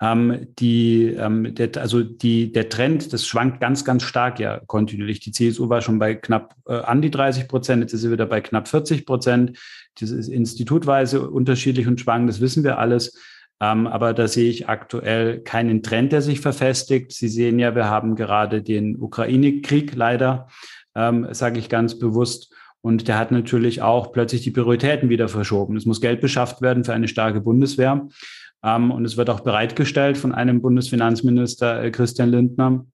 [0.00, 5.20] Ähm, die, ähm, der, also die, der Trend, das schwankt ganz, ganz stark ja kontinuierlich.
[5.20, 8.26] Die CSU war schon bei knapp äh, an die 30 Prozent, jetzt ist sie wieder
[8.26, 9.58] bei knapp 40 Prozent.
[10.00, 13.16] Das ist institutweise unterschiedlich und schwankend, das wissen wir alles.
[13.60, 17.12] Ähm, aber da sehe ich aktuell keinen Trend, der sich verfestigt.
[17.12, 20.48] Sie sehen ja, wir haben gerade den Ukraine-Krieg leider,
[20.96, 22.52] ähm, sage ich ganz bewusst.
[22.84, 25.74] Und der hat natürlich auch plötzlich die Prioritäten wieder verschoben.
[25.74, 28.08] Es muss Geld beschafft werden für eine starke Bundeswehr.
[28.62, 32.84] Ähm, und es wird auch bereitgestellt von einem Bundesfinanzminister äh, Christian Lindner,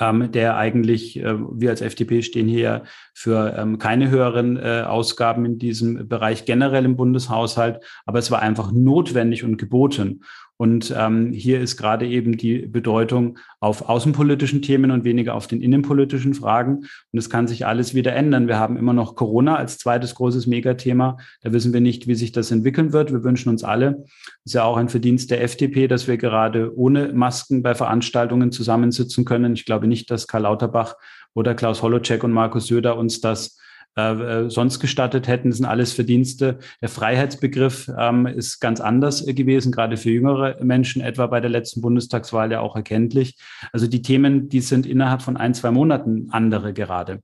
[0.00, 2.82] ähm, der eigentlich, äh, wir als FDP stehen hier
[3.14, 8.42] für ähm, keine höheren äh, Ausgaben in diesem Bereich generell im Bundeshaushalt, aber es war
[8.42, 10.24] einfach notwendig und geboten.
[10.60, 15.62] Und ähm, hier ist gerade eben die Bedeutung auf außenpolitischen Themen und weniger auf den
[15.62, 16.80] innenpolitischen Fragen.
[17.12, 18.46] Und es kann sich alles wieder ändern.
[18.46, 21.16] Wir haben immer noch Corona als zweites großes Megathema.
[21.40, 23.10] Da wissen wir nicht, wie sich das entwickeln wird.
[23.10, 24.04] Wir wünschen uns alle,
[24.44, 29.24] ist ja auch ein Verdienst der FDP, dass wir gerade ohne Masken bei Veranstaltungen zusammensitzen
[29.24, 29.54] können.
[29.54, 30.96] Ich glaube nicht, dass Karl Lauterbach
[31.32, 33.58] oder Klaus Holocek und Markus Söder uns das
[33.96, 35.52] äh, äh, sonst gestattet hätten.
[35.52, 36.58] Sind alles Verdienste.
[36.80, 41.80] Der Freiheitsbegriff ähm, ist ganz anders gewesen, gerade für jüngere Menschen, etwa bei der letzten
[41.80, 43.36] Bundestagswahl ja auch erkenntlich.
[43.72, 47.20] Also die Themen, die sind innerhalb von ein, zwei Monaten andere gerade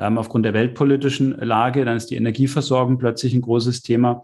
[0.00, 1.84] ähm, aufgrund der weltpolitischen Lage.
[1.84, 4.22] Dann ist die Energieversorgung plötzlich ein großes Thema.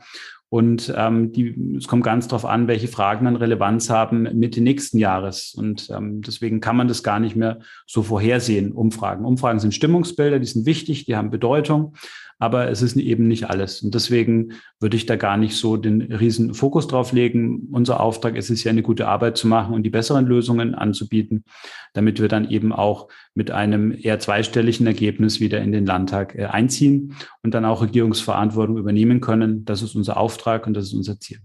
[0.54, 4.98] Und ähm, die, es kommt ganz darauf an, welche Fragen dann Relevanz haben Mitte nächsten
[4.98, 5.52] Jahres.
[5.52, 9.24] Und ähm, deswegen kann man das gar nicht mehr so vorhersehen, Umfragen.
[9.24, 11.96] Umfragen sind Stimmungsbilder, die sind wichtig, die haben Bedeutung
[12.38, 13.82] aber es ist eben nicht alles.
[13.82, 17.68] Und deswegen würde ich da gar nicht so den riesen Fokus drauf legen.
[17.72, 21.44] Unser Auftrag ist es ja, eine gute Arbeit zu machen und die besseren Lösungen anzubieten,
[21.92, 26.46] damit wir dann eben auch mit einem eher zweistelligen Ergebnis wieder in den Landtag äh,
[26.46, 29.64] einziehen und dann auch Regierungsverantwortung übernehmen können.
[29.64, 31.38] Das ist unser Auftrag und das ist unser Ziel.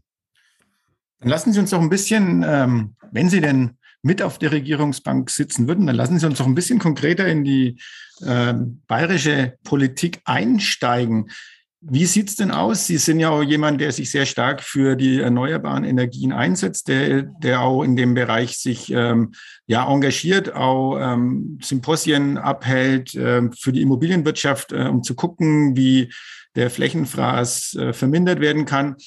[1.20, 5.30] Dann lassen Sie uns doch ein bisschen, ähm, wenn Sie denn mit auf der Regierungsbank
[5.30, 7.80] sitzen würden, dann lassen Sie uns doch ein bisschen konkreter in die
[8.22, 8.54] äh,
[8.88, 11.30] bayerische Politik einsteigen.
[11.82, 12.88] Wie sieht's denn aus?
[12.88, 17.24] Sie sind ja auch jemand, der sich sehr stark für die erneuerbaren Energien einsetzt, der,
[17.24, 19.34] der auch in dem Bereich sich ähm,
[19.66, 26.12] ja engagiert, auch ähm, Symposien abhält ähm, für die Immobilienwirtschaft, äh, um zu gucken, wie
[26.56, 28.98] der Flächenfraß äh, vermindert werden kann.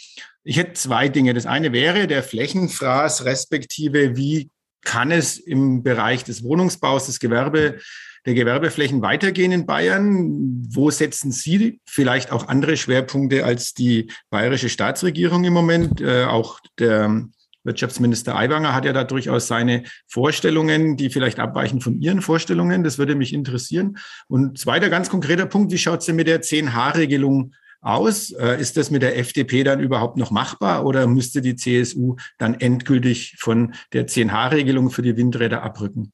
[0.42, 1.35] Ich hätte zwei Dinge.
[1.35, 4.48] Das eine wäre der Flächenfraß, respektive wie
[4.85, 7.79] kann es im Bereich des Wohnungsbaus, des Gewerbe,
[8.27, 10.64] der Gewerbeflächen weitergehen in Bayern?
[10.68, 16.01] Wo setzen Sie vielleicht auch andere Schwerpunkte als die bayerische Staatsregierung im Moment?
[16.01, 17.27] Äh, auch der
[17.64, 22.83] Wirtschaftsminister Aiwanger hat ja da durchaus seine Vorstellungen, die vielleicht abweichen von Ihren Vorstellungen.
[22.83, 23.99] Das würde mich interessieren.
[24.29, 28.31] Und zweiter ganz konkreter Punkt, wie schaut es denn mit der 10H-Regelung aus?
[28.31, 32.55] Äh, ist das mit der FDP dann überhaupt noch machbar oder müsste die CSU dann
[32.55, 36.12] endgültig von der 10H-Regelung für die Windräder abrücken?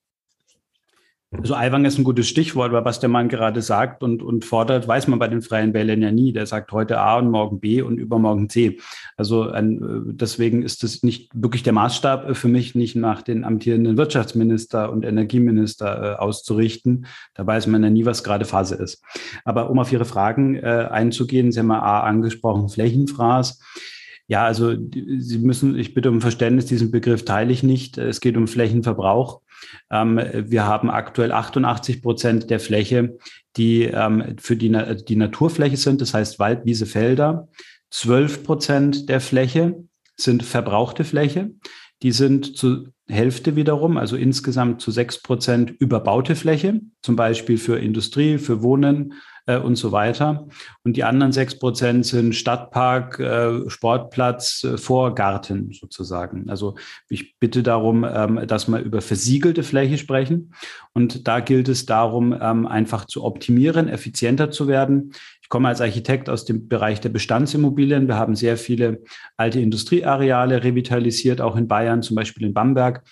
[1.31, 4.89] Also Aiwang ist ein gutes Stichwort, weil was der Mann gerade sagt und, und fordert,
[4.89, 6.33] weiß man bei den Freien Wählern ja nie.
[6.33, 8.79] Der sagt heute A und morgen B und übermorgen C.
[9.19, 13.99] Also ein, deswegen ist das nicht wirklich der Maßstab für mich, nicht nach den amtierenden
[13.99, 17.05] Wirtschaftsminister und Energieminister äh, auszurichten.
[17.35, 19.03] Da weiß man ja nie, was gerade Phase ist.
[19.45, 23.61] Aber um auf Ihre Fragen äh, einzugehen, Sie haben mal A angesprochen, Flächenfraß.
[24.29, 27.99] Ja, also Sie müssen, ich bitte um Verständnis, diesen Begriff teile ich nicht.
[27.99, 29.43] Es geht um Flächenverbrauch.
[29.91, 33.17] Ähm, wir haben aktuell 88 Prozent der Fläche,
[33.57, 34.71] die ähm, für die,
[35.07, 37.49] die Naturfläche sind, das heißt Wald, Wiese, Felder.
[37.91, 39.85] 12 Prozent der Fläche
[40.17, 41.51] sind verbrauchte Fläche.
[42.03, 47.79] Die sind zu Hälfte wiederum, also insgesamt zu sechs Prozent überbaute Fläche, zum Beispiel für
[47.79, 49.15] Industrie, für Wohnen,
[49.49, 50.47] äh, und so weiter.
[50.85, 56.49] Und die anderen sechs Prozent sind Stadtpark, äh, Sportplatz, äh, Vorgarten sozusagen.
[56.49, 56.77] Also
[57.09, 60.55] ich bitte darum, ähm, dass wir über versiegelte Fläche sprechen.
[60.93, 65.13] Und da gilt es darum, ähm, einfach zu optimieren, effizienter zu werden.
[65.43, 68.07] Ich komme als Architekt aus dem Bereich der Bestandsimmobilien.
[68.07, 69.03] Wir haben sehr viele
[69.39, 73.03] alte Industrieareale revitalisiert, auch in Bayern, zum Beispiel in Bamberg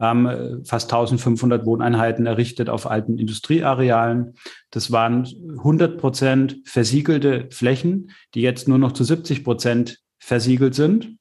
[0.00, 4.34] ähm, fast 1500 Wohneinheiten errichtet auf alten Industriearealen.
[4.70, 5.26] Das waren
[5.58, 11.16] 100 Prozent versiegelte Flächen, die jetzt nur noch zu 70 Prozent versiegelt sind.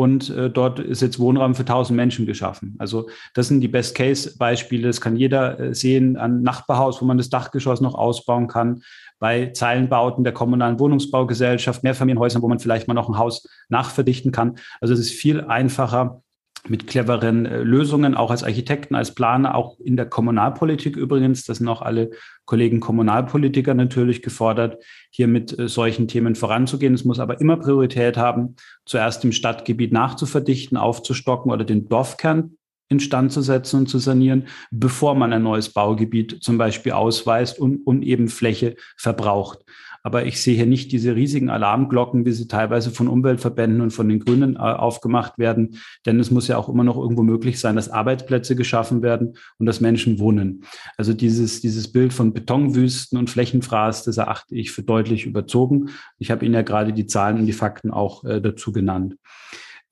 [0.00, 2.74] Und äh, dort ist jetzt Wohnraum für 1000 Menschen geschaffen.
[2.78, 4.86] Also das sind die Best-Case-Beispiele.
[4.86, 8.80] Das kann jeder äh, sehen an Nachbarhaus, wo man das Dachgeschoss noch ausbauen kann.
[9.18, 14.56] Bei Zeilenbauten der kommunalen Wohnungsbaugesellschaft, Mehrfamilienhäusern, wo man vielleicht mal noch ein Haus nachverdichten kann.
[14.80, 16.22] Also es ist viel einfacher,
[16.68, 21.44] mit cleveren äh, Lösungen, auch als Architekten, als Planer, auch in der Kommunalpolitik übrigens.
[21.44, 22.10] Das sind auch alle
[22.44, 26.94] Kollegen Kommunalpolitiker natürlich gefordert, hier mit äh, solchen Themen voranzugehen.
[26.94, 32.56] Es muss aber immer Priorität haben, zuerst im Stadtgebiet nachzuverdichten, aufzustocken oder den Dorfkern
[32.90, 37.86] instand zu setzen und zu sanieren, bevor man ein neues Baugebiet zum Beispiel ausweist und,
[37.86, 39.60] und eben Fläche verbraucht.
[40.02, 44.08] Aber ich sehe hier nicht diese riesigen Alarmglocken, wie sie teilweise von Umweltverbänden und von
[44.08, 45.76] den Grünen äh, aufgemacht werden.
[46.06, 49.66] Denn es muss ja auch immer noch irgendwo möglich sein, dass Arbeitsplätze geschaffen werden und
[49.66, 50.64] dass Menschen wohnen.
[50.96, 55.90] Also dieses, dieses Bild von Betonwüsten und Flächenfraß, das erachte ich für deutlich überzogen.
[56.18, 59.16] Ich habe Ihnen ja gerade die Zahlen und die Fakten auch äh, dazu genannt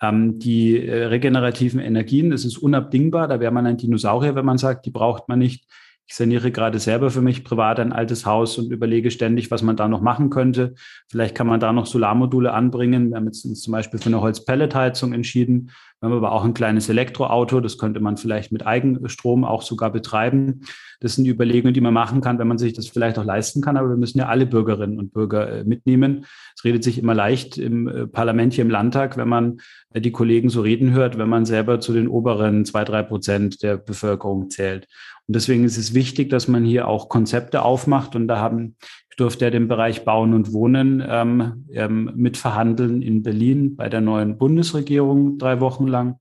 [0.01, 3.29] ähm, die äh, regenerativen Energien, das ist unabdingbar.
[3.29, 5.67] Da wäre man ein Dinosaurier, wenn man sagt, die braucht man nicht.
[6.11, 9.77] Ich saniere gerade selber für mich privat ein altes Haus und überlege ständig, was man
[9.77, 10.75] da noch machen könnte.
[11.07, 13.11] Vielleicht kann man da noch Solarmodule anbringen.
[13.11, 15.71] Wir haben jetzt uns zum Beispiel für eine Holzpelletheizung entschieden.
[16.01, 17.61] Wir haben aber auch ein kleines Elektroauto.
[17.61, 20.61] Das könnte man vielleicht mit Eigenstrom auch sogar betreiben.
[21.01, 23.77] Das sind Überlegungen, die man machen kann, wenn man sich das vielleicht auch leisten kann.
[23.77, 26.27] Aber wir müssen ja alle Bürgerinnen und Bürger äh, mitnehmen.
[26.57, 29.59] Es redet sich immer leicht im äh, Parlament hier im Landtag, wenn man
[29.93, 33.63] äh, die Kollegen so reden hört, wenn man selber zu den oberen zwei, drei Prozent
[33.65, 34.87] der Bevölkerung zählt.
[35.27, 38.15] Und deswegen ist es wichtig, dass man hier auch Konzepte aufmacht.
[38.15, 38.77] Und da haben,
[39.19, 44.39] durfte ja den Bereich Bauen und Wohnen ähm, ähm, mitverhandeln in Berlin bei der neuen
[44.39, 46.21] Bundesregierung drei Wochen lang.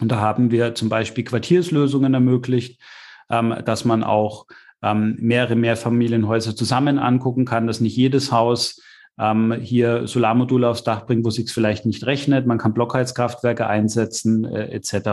[0.00, 2.82] Und da haben wir zum Beispiel Quartierslösungen ermöglicht,
[3.30, 4.46] ähm, dass man auch
[4.82, 8.82] ähm, mehrere Mehrfamilienhäuser zusammen angucken kann, dass nicht jedes Haus
[9.20, 12.46] ähm, hier Solarmodule aufs Dach bringt, wo sich vielleicht nicht rechnet.
[12.46, 15.10] Man kann Blockheizkraftwerke einsetzen äh, etc.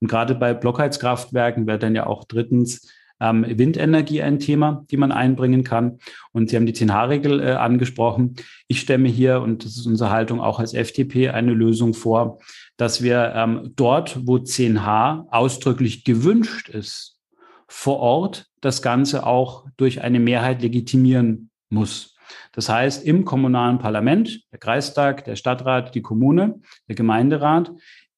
[0.00, 2.88] Und gerade bei Blockheizkraftwerken wäre dann ja auch drittens
[3.24, 5.98] ähm, Windenergie ein Thema, die man einbringen kann.
[6.32, 8.36] Und Sie haben die 10H-Regel äh, angesprochen.
[8.68, 12.38] Ich stemme hier, und das ist unsere Haltung auch als FDP, eine Lösung vor,
[12.76, 17.18] dass wir ähm, dort, wo 10H ausdrücklich gewünscht ist,
[17.66, 22.14] vor Ort das Ganze auch durch eine Mehrheit legitimieren muss.
[22.52, 27.72] Das heißt, im kommunalen Parlament, der Kreistag, der Stadtrat, die Kommune, der Gemeinderat,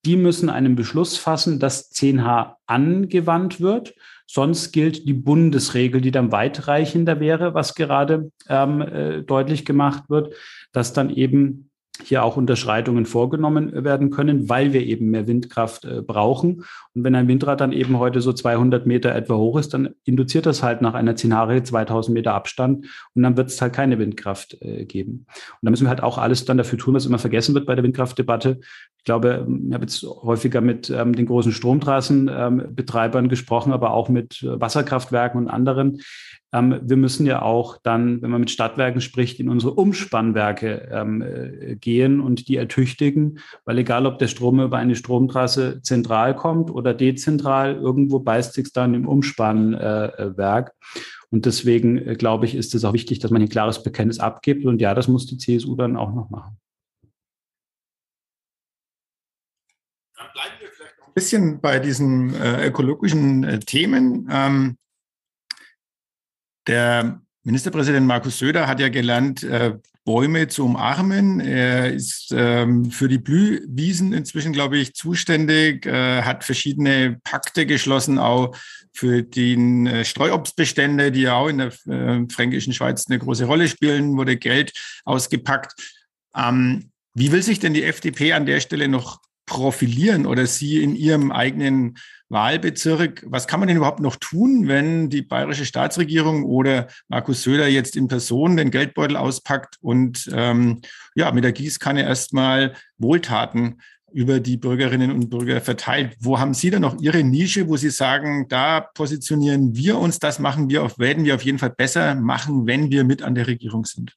[0.04, 3.94] die müssen einen Beschluss fassen, dass 10H angewandt wird.
[4.26, 10.34] Sonst gilt die Bundesregel, die dann weitreichender wäre, was gerade ähm, äh, deutlich gemacht wird,
[10.72, 11.70] dass dann eben
[12.02, 16.64] hier auch Unterschreitungen vorgenommen werden können, weil wir eben mehr Windkraft äh, brauchen.
[16.94, 20.46] Und wenn ein Windrad dann eben heute so 200 Meter etwa hoch ist, dann induziert
[20.46, 24.60] das halt nach einer Szenarie 2000 Meter Abstand und dann wird es halt keine Windkraft
[24.60, 25.26] äh, geben.
[25.28, 27.74] Und da müssen wir halt auch alles dann dafür tun, was immer vergessen wird bei
[27.74, 28.60] der Windkraftdebatte.
[29.06, 34.08] Ich glaube, ich habe jetzt häufiger mit ähm, den großen Stromtrassenbetreibern ähm, gesprochen, aber auch
[34.08, 36.00] mit Wasserkraftwerken und anderen
[36.52, 41.22] ähm, wir müssen ja auch dann, wenn man mit Stadtwerken spricht, in unsere Umspannwerke ähm,
[41.22, 46.70] äh, gehen und die ertüchtigen, weil egal, ob der Strom über eine Stromtrasse zentral kommt
[46.70, 50.68] oder dezentral, irgendwo beißt sich dann im Umspannwerk.
[50.68, 54.20] Äh, und deswegen äh, glaube ich, ist es auch wichtig, dass man ein klares Bekenntnis
[54.20, 54.64] abgibt.
[54.64, 56.56] Und ja, das muss die CSU dann auch noch machen.
[60.16, 64.28] Dann bleiben wir vielleicht noch ein bisschen bei diesen äh, ökologischen äh, Themen.
[64.30, 64.76] Ähm,
[66.68, 71.40] der Ministerpräsident Markus Söder hat ja gelernt, äh, Bäume zu umarmen.
[71.40, 78.18] Er ist ähm, für die Blühwiesen inzwischen, glaube ich, zuständig, äh, hat verschiedene Pakte geschlossen,
[78.18, 78.54] auch
[78.92, 79.54] für die
[79.88, 81.72] äh, Streuobstbestände, die ja auch in der
[82.28, 84.74] fränkischen Schweiz eine große Rolle spielen, wurde Geld
[85.06, 85.72] ausgepackt.
[86.36, 89.20] Ähm, wie will sich denn die FDP an der Stelle noch
[89.56, 91.96] profilieren oder Sie in Ihrem eigenen
[92.28, 93.24] Wahlbezirk.
[93.26, 97.96] Was kann man denn überhaupt noch tun, wenn die bayerische Staatsregierung oder Markus Söder jetzt
[97.96, 100.82] in Person den Geldbeutel auspackt und ähm,
[101.14, 103.80] ja, mit der Gießkanne erstmal Wohltaten
[104.12, 106.16] über die Bürgerinnen und Bürger verteilt.
[106.20, 110.38] Wo haben Sie denn noch Ihre Nische, wo Sie sagen, da positionieren wir uns, das
[110.38, 113.46] machen wir auf, werden wir auf jeden Fall besser machen, wenn wir mit an der
[113.46, 114.16] Regierung sind?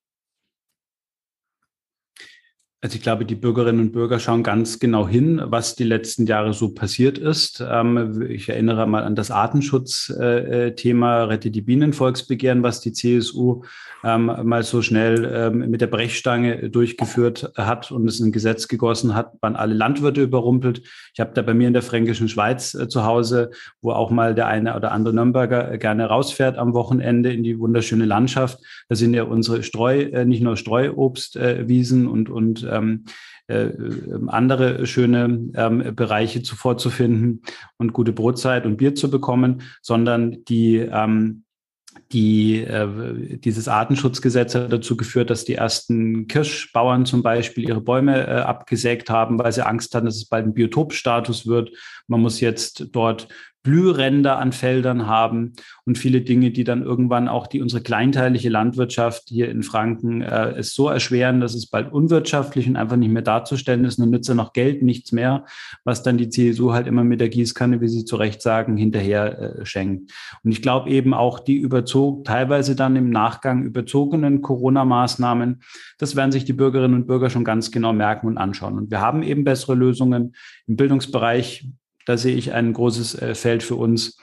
[2.81, 6.53] Also ich glaube, die Bürgerinnen und Bürger schauen ganz genau hin, was die letzten Jahre
[6.53, 7.61] so passiert ist.
[7.67, 13.63] Ähm, ich erinnere mal an das Artenschutzthema Rette die Bienen Volksbegehren, was die CSU
[14.05, 19.13] ähm, mal so schnell ähm, mit der Brechstange durchgeführt hat und es ein Gesetz gegossen
[19.13, 20.81] hat, waren alle Landwirte überrumpelt.
[21.13, 24.33] Ich habe da bei mir in der fränkischen Schweiz äh, zu Hause, wo auch mal
[24.33, 28.59] der eine oder andere Nürnberger gerne rausfährt am Wochenende in die wunderschöne Landschaft.
[28.87, 33.05] Da sind ja unsere Streu, äh, nicht nur Streuobstwiesen und, und ähm,
[33.47, 33.69] äh,
[34.27, 37.41] andere schöne ähm, Bereiche zuvor zu finden
[37.77, 41.43] und gute Brotzeit und Bier zu bekommen, sondern die ähm,
[42.11, 48.27] die, äh, dieses Artenschutzgesetz hat dazu geführt, dass die ersten Kirschbauern zum Beispiel ihre Bäume
[48.27, 51.71] äh, abgesägt haben, weil sie Angst hatten, dass es bald ein Biotopstatus wird.
[52.09, 53.27] Man muss jetzt dort
[53.61, 55.53] Blühränder an Feldern haben
[55.85, 60.51] und viele Dinge, die dann irgendwann auch die unsere kleinteilige Landwirtschaft hier in Franken äh,
[60.51, 63.99] es so erschweren, dass es bald unwirtschaftlich und einfach nicht mehr darzustellen ist.
[63.99, 65.45] Dann nützt ja noch Geld nichts mehr,
[65.83, 69.59] was dann die CSU halt immer mit der Gießkanne, wie Sie zu Recht sagen, hinterher
[69.59, 70.11] äh, schenkt.
[70.43, 75.61] Und ich glaube eben auch die überzog, teilweise dann im Nachgang überzogenen Corona-Maßnahmen,
[75.97, 78.77] das werden sich die Bürgerinnen und Bürger schon ganz genau merken und anschauen.
[78.77, 80.33] Und wir haben eben bessere Lösungen
[80.65, 81.67] im Bildungsbereich
[82.09, 84.17] da sehe ich ein großes äh, Feld für uns.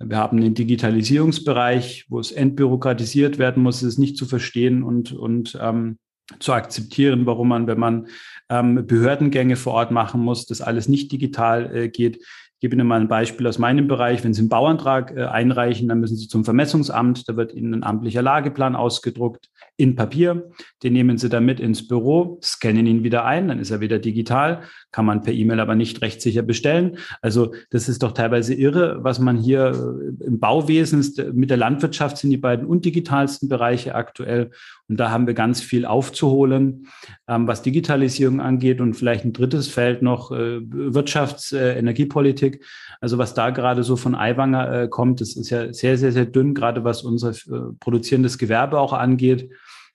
[0.00, 5.56] Wir haben den Digitalisierungsbereich, wo es entbürokratisiert werden muss, es nicht zu verstehen und, und
[5.62, 5.98] ähm,
[6.40, 8.08] zu akzeptieren, warum man, wenn man
[8.48, 12.24] ähm, Behördengänge vor Ort machen muss, das alles nicht digital äh, geht.
[12.58, 14.24] Ich gebe Ihnen mal ein Beispiel aus meinem Bereich.
[14.24, 17.28] Wenn Sie einen Bauantrag äh, einreichen, dann müssen Sie zum Vermessungsamt.
[17.28, 20.50] Da wird Ihnen ein amtlicher Lageplan ausgedruckt in Papier.
[20.82, 24.00] Den nehmen Sie dann mit ins Büro, scannen ihn wieder ein, dann ist er wieder
[24.00, 26.98] digital, kann man per E-Mail aber nicht rechtssicher bestellen.
[27.22, 29.70] Also das ist doch teilweise irre, was man hier
[30.20, 34.50] äh, im Bauwesen mit der Landwirtschaft sind die beiden undigitalsten Bereiche aktuell.
[34.88, 36.88] Und da haben wir ganz viel aufzuholen,
[37.28, 42.47] ähm, was Digitalisierung angeht und vielleicht ein drittes Feld noch äh, Wirtschafts-, Energiepolitik.
[43.00, 46.54] Also was da gerade so von Aiwanger kommt, das ist ja sehr, sehr, sehr dünn,
[46.54, 47.32] gerade was unser
[47.80, 49.50] produzierendes Gewerbe auch angeht.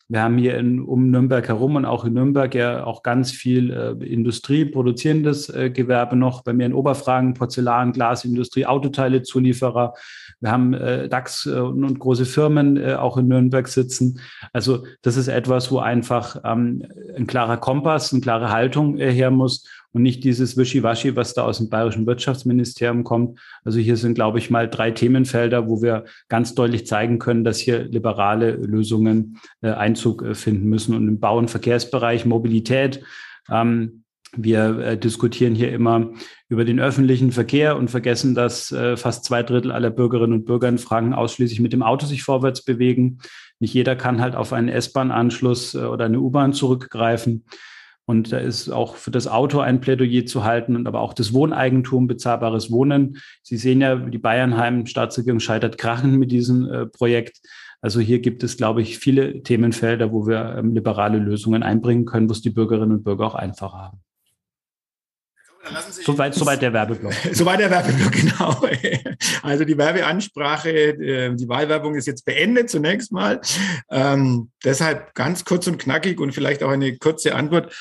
[0.10, 3.72] Wir haben hier in, um Nürnberg herum und auch in Nürnberg ja auch ganz viel
[3.72, 6.44] äh, Industrie, produzierendes äh, Gewerbe noch.
[6.44, 9.94] Bei mir in Oberfragen Porzellan, Glasindustrie, Autoteile, Zulieferer.
[10.42, 14.20] Wir haben äh, DAX äh, und, und, große Firmen äh, auch in Nürnberg sitzen.
[14.52, 16.86] Also das ist etwas, wo einfach ähm,
[17.16, 21.44] ein klarer Kompass, eine klare Haltung äh, her muss und nicht dieses Wischiwaschi, was da
[21.44, 23.40] aus dem bayerischen Wirtschaftsministerium kommt.
[23.64, 27.60] Also hier sind, glaube ich, mal drei Themenfelder, wo wir ganz deutlich zeigen können, dass
[27.60, 30.96] hier liberale Lösungen äh, Einzug äh, finden müssen.
[30.96, 33.02] Und im Bau- und Verkehrsbereich, Mobilität,
[33.50, 34.04] ähm,
[34.36, 36.12] Wir äh, diskutieren hier immer
[36.50, 40.70] über den öffentlichen Verkehr und vergessen, dass äh, fast zwei Drittel aller Bürgerinnen und Bürger
[40.70, 43.20] in Fragen ausschließlich mit dem Auto sich vorwärts bewegen.
[43.60, 47.46] Nicht jeder kann halt auf einen S-Bahn-Anschluss äh, oder eine U-Bahn zurückgreifen.
[48.06, 51.34] Und da ist auch für das Auto ein Plädoyer zu halten und aber auch das
[51.34, 53.18] Wohneigentum, bezahlbares Wohnen.
[53.44, 57.40] Sie sehen ja, die Bayernheim Staatsregierung scheitert krachend mit diesem äh, Projekt.
[57.82, 62.28] Also hier gibt es, glaube ich, viele Themenfelder, wo wir ähm, liberale Lösungen einbringen können,
[62.28, 64.03] wo es die Bürgerinnen und Bürger auch einfacher haben.
[66.04, 67.14] Soweit, soweit der Werbeblock.
[67.32, 68.62] Soweit der Werbeblock, genau.
[69.42, 73.40] Also die Werbeansprache, äh, die Wahlwerbung ist jetzt beendet zunächst mal.
[73.90, 77.74] Ähm, deshalb ganz kurz und knackig und vielleicht auch eine kurze Antwort.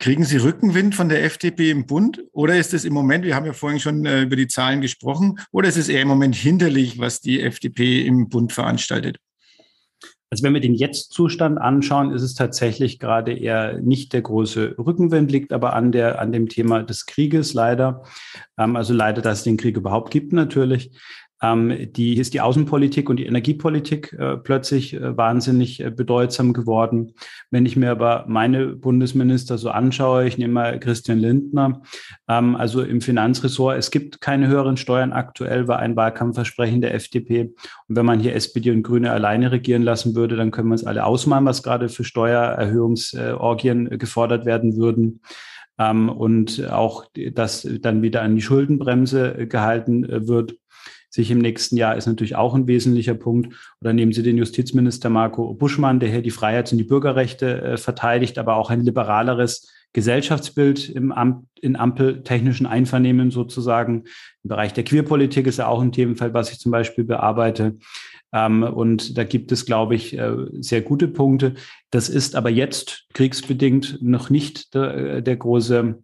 [0.00, 2.22] Kriegen Sie Rückenwind von der FDP im Bund?
[2.32, 5.40] Oder ist es im Moment, wir haben ja vorhin schon äh, über die Zahlen gesprochen,
[5.50, 9.18] oder ist es eher im Moment hinderlich, was die FDP im Bund veranstaltet?
[10.30, 15.32] Also wenn wir den Jetzt-Zustand anschauen, ist es tatsächlich gerade eher nicht der große Rückenwind,
[15.32, 18.02] liegt aber an der, an dem Thema des Krieges leider.
[18.58, 20.90] Ähm, also leider, dass es den Krieg überhaupt gibt natürlich.
[21.40, 27.14] Ähm, die ist die Außenpolitik und die Energiepolitik äh, plötzlich äh, wahnsinnig äh, bedeutsam geworden.
[27.50, 31.82] Wenn ich mir aber meine Bundesminister so anschaue, ich nehme mal Christian Lindner,
[32.28, 37.52] ähm, also im Finanzressort, es gibt keine höheren Steuern aktuell, war ein Wahlkampfversprechen der FDP.
[37.86, 40.84] Und wenn man hier SPD und Grüne alleine regieren lassen würde, dann können wir uns
[40.84, 45.20] alle ausmalen, was gerade für Steuererhöhungsorgien gefordert werden würden
[45.78, 50.56] ähm, und auch, dass dann wieder an die Schuldenbremse gehalten wird
[51.18, 53.52] sich im nächsten Jahr ist natürlich auch ein wesentlicher Punkt.
[53.80, 57.76] Oder nehmen Sie den Justizminister Marco Buschmann, der hier die Freiheits- und die Bürgerrechte äh,
[57.76, 64.04] verteidigt, aber auch ein liberaleres Gesellschaftsbild im Amt, in ampeltechnischen Einvernehmen sozusagen.
[64.44, 67.78] Im Bereich der Queerpolitik ist ja auch ein Themenfeld, was ich zum Beispiel bearbeite.
[68.32, 71.54] Ähm, und da gibt es, glaube ich, äh, sehr gute Punkte.
[71.90, 75.98] Das ist aber jetzt kriegsbedingt noch nicht der, äh, der große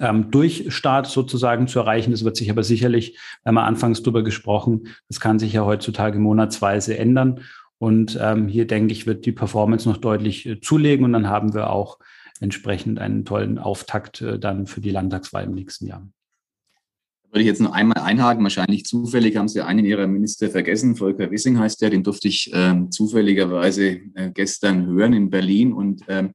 [0.00, 2.10] ähm, Durchstart sozusagen zu erreichen.
[2.10, 6.18] Das wird sich aber sicherlich, wir haben anfangs drüber gesprochen, das kann sich ja heutzutage
[6.18, 7.40] monatsweise ändern.
[7.78, 11.54] Und ähm, hier denke ich, wird die Performance noch deutlich äh, zulegen und dann haben
[11.54, 11.98] wir auch
[12.40, 16.08] entsprechend einen tollen Auftakt äh, dann für die Landtagswahl im nächsten Jahr.
[17.30, 21.30] Würde ich jetzt noch einmal einhaken, wahrscheinlich zufällig haben Sie einen Ihrer Minister vergessen, Volker
[21.30, 24.00] Wissing heißt der, den durfte ich äh, zufälligerweise
[24.34, 26.32] gestern hören in Berlin und ähm,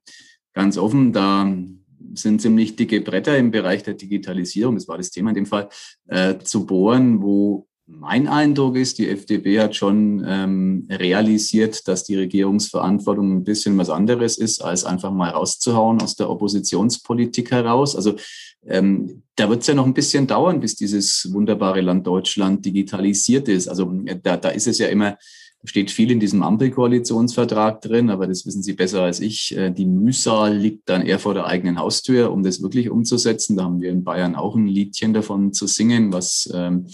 [0.53, 1.51] ganz offen, da
[2.15, 5.69] sind ziemlich dicke Bretter im Bereich der Digitalisierung, das war das Thema in dem Fall,
[6.07, 12.15] äh, zu bohren, wo mein Eindruck ist, die FDP hat schon ähm, realisiert, dass die
[12.15, 17.95] Regierungsverantwortung ein bisschen was anderes ist, als einfach mal rauszuhauen aus der Oppositionspolitik heraus.
[17.95, 18.15] Also
[18.65, 23.49] ähm, da wird es ja noch ein bisschen dauern, bis dieses wunderbare Land Deutschland digitalisiert
[23.49, 23.67] ist.
[23.67, 23.91] Also
[24.23, 25.17] da, da ist es ja immer
[25.65, 29.55] steht viel in diesem Ampelkoalitionsvertrag drin, aber das wissen Sie besser als ich.
[29.55, 33.55] Äh, die Mühsal liegt dann eher vor der eigenen Haustür, um das wirklich umzusetzen.
[33.55, 36.87] Da haben wir in Bayern auch ein Liedchen davon zu singen, was ähm,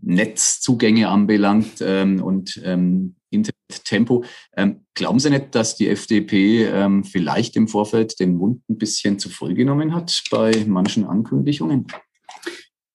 [0.00, 4.24] Netzzugänge anbelangt ähm, und ähm, Internettempo.
[4.56, 9.18] Ähm, glauben Sie nicht, dass die FDP ähm, vielleicht im Vorfeld den Mund ein bisschen
[9.18, 11.86] zu voll genommen hat bei manchen Ankündigungen?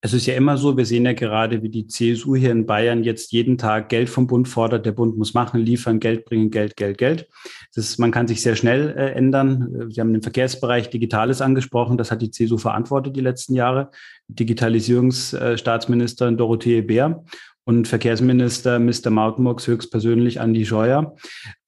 [0.06, 3.06] Es ist ja immer so, wir sehen ja gerade, wie die CSU hier in Bayern
[3.06, 4.86] jetzt jeden Tag Geld vom Bund fordert.
[4.86, 7.30] Der Bund muss machen, liefern, Geld bringen, Geld, Geld, Geld.
[7.74, 9.90] Das man kann sich sehr schnell äh, ändern.
[9.90, 11.98] Sie haben den Verkehrsbereich Digitales angesprochen.
[11.98, 13.92] Das hat die CSU verantwortet die letzten Jahre.
[14.28, 17.24] Digitalisierungsstaatsministerin Dorothee Bär
[17.64, 19.10] und Verkehrsminister Mr.
[19.10, 21.16] Mautenbox höchstpersönlich Andi Scheuer.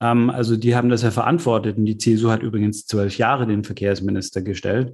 [0.02, 1.78] Ähm, also die haben das ja verantwortet.
[1.78, 4.94] Und die CSU hat übrigens zwölf Jahre den Verkehrsminister gestellt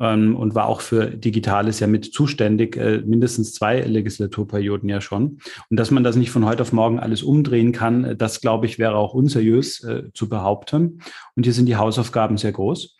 [0.00, 5.38] ähm, und war auch für Digitales ja mit zuständig, äh, mindestens zwei Legislaturperioden ja schon.
[5.68, 8.66] Und dass man das nicht von heute auf morgen alles umdrehen kann, äh, das glaube
[8.66, 11.02] ich wäre auch unseriös äh, zu behaupten.
[11.36, 12.96] Und hier sind die Hausaufgaben sehr groß.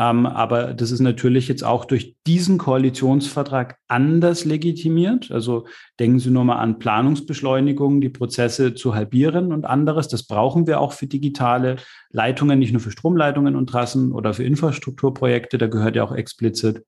[0.00, 5.30] Ähm, aber das ist natürlich jetzt auch durch diesen Koalitionsvertrag anders legitimiert.
[5.30, 5.66] Also
[5.98, 10.08] denken Sie nur mal an Planungsbeschleunigung, die Prozesse zu halbieren und anderes.
[10.08, 11.76] Das brauchen wir auch für digitale
[12.12, 15.58] Leitungen, nicht nur für Stromleitungen und Trassen oder für Infrastrukturprojekte.
[15.58, 16.82] Da gehört ja auch explizit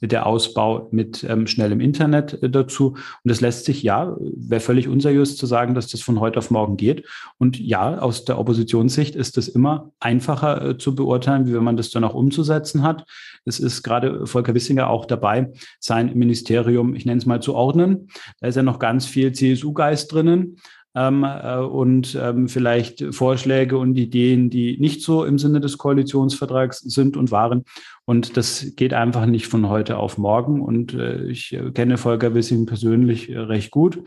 [0.00, 2.90] der Ausbau mit ähm, schnellem Internet äh, dazu.
[2.90, 6.50] Und das lässt sich, ja, wäre völlig unseriös zu sagen, dass das von heute auf
[6.50, 7.06] morgen geht.
[7.38, 11.76] Und ja, aus der Oppositionssicht ist es immer einfacher äh, zu beurteilen, wie wenn man
[11.76, 13.06] das dann auch umzusetzen hat.
[13.44, 18.08] Es ist gerade Volker Wissinger auch dabei, sein Ministerium, ich nenne es mal, zu ordnen.
[18.40, 20.56] Da ist ja noch ganz viel CSU-Geist drinnen
[20.96, 26.78] ähm, äh, und ähm, vielleicht Vorschläge und Ideen, die nicht so im Sinne des Koalitionsvertrags
[26.78, 27.64] sind und waren.
[28.06, 30.62] Und das geht einfach nicht von heute auf morgen.
[30.62, 34.02] Und äh, ich kenne Volker Wissing persönlich äh, recht gut.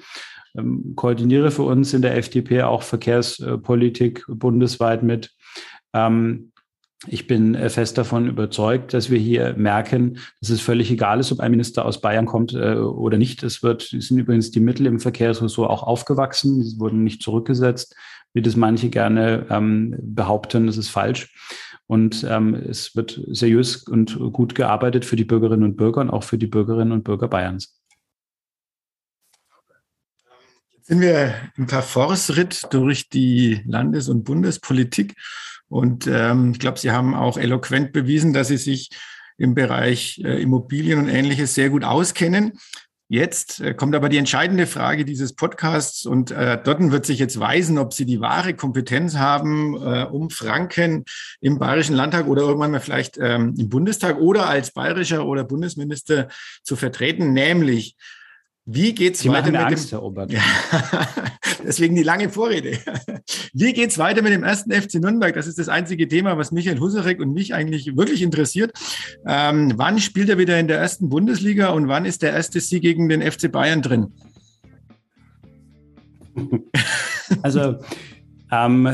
[0.57, 5.31] Ähm, koordiniere für uns in der FDP auch Verkehrspolitik bundesweit mit.
[5.93, 6.51] Ähm,
[7.07, 11.31] ich bin äh, fest davon überzeugt, dass wir hier merken, dass es völlig egal ist,
[11.31, 13.41] ob ein Minister aus Bayern kommt äh, oder nicht.
[13.43, 16.61] Es wird, sind übrigens die Mittel im Verkehrsressort auch aufgewachsen.
[16.61, 17.95] Sie wurden nicht zurückgesetzt,
[18.33, 20.67] wie das manche gerne ähm, behaupten.
[20.67, 21.33] Das ist falsch.
[21.87, 26.23] Und ähm, es wird seriös und gut gearbeitet für die Bürgerinnen und Bürger und auch
[26.23, 27.79] für die Bürgerinnen und Bürger Bayerns.
[30.69, 35.15] Jetzt sind wir im Parforce-Ritt durch die Landes- und Bundespolitik.
[35.69, 38.89] Und ähm, ich glaube, Sie haben auch eloquent bewiesen, dass Sie sich
[39.37, 42.59] im Bereich äh, Immobilien und ähnliches sehr gut auskennen.
[43.11, 47.39] Jetzt äh, kommt aber die entscheidende Frage dieses Podcasts und äh, dort wird sich jetzt
[47.39, 51.05] weisen, ob Sie die wahre Kompetenz haben, äh, um Franken
[51.41, 56.27] im Bayerischen Landtag oder irgendwann mal vielleicht ähm, im Bundestag oder als bayerischer oder Bundesminister
[56.61, 57.95] zu vertreten, nämlich
[58.65, 60.31] wie geht's Sie weiter mit Angst, dem Herr Obert.
[60.31, 60.41] Ja,
[61.63, 62.77] deswegen die lange Vorrede.
[63.53, 65.33] Wie geht's weiter mit dem ersten FC Nürnberg?
[65.33, 68.71] Das ist das einzige Thema, was Michael Husarek und mich eigentlich wirklich interessiert.
[69.25, 72.81] Ähm, wann spielt er wieder in der ersten Bundesliga und wann ist der erste Sieg
[72.81, 74.13] gegen den FC Bayern drin?
[77.41, 77.75] Also
[78.51, 78.87] ähm,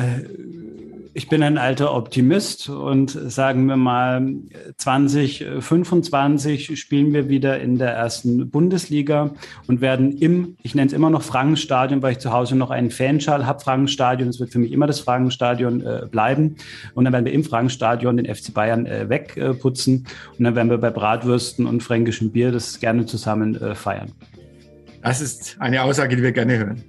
[1.15, 4.33] ich bin ein alter Optimist und sagen wir mal
[4.75, 9.33] 2025 spielen wir wieder in der ersten Bundesliga
[9.65, 12.91] und werden im, ich nenne es immer noch Frankenstadion, weil ich zu Hause noch einen
[12.91, 16.57] Fanschal habe, Frankenstadion, es wird für mich immer das Frankenstadion äh, bleiben
[16.95, 20.05] und dann werden wir im Frankenstadion den FC Bayern äh, wegputzen
[20.37, 24.11] und dann werden wir bei Bratwürsten und fränkischem Bier das gerne zusammen äh, feiern.
[25.01, 26.83] Das ist eine Aussage, die wir gerne hören.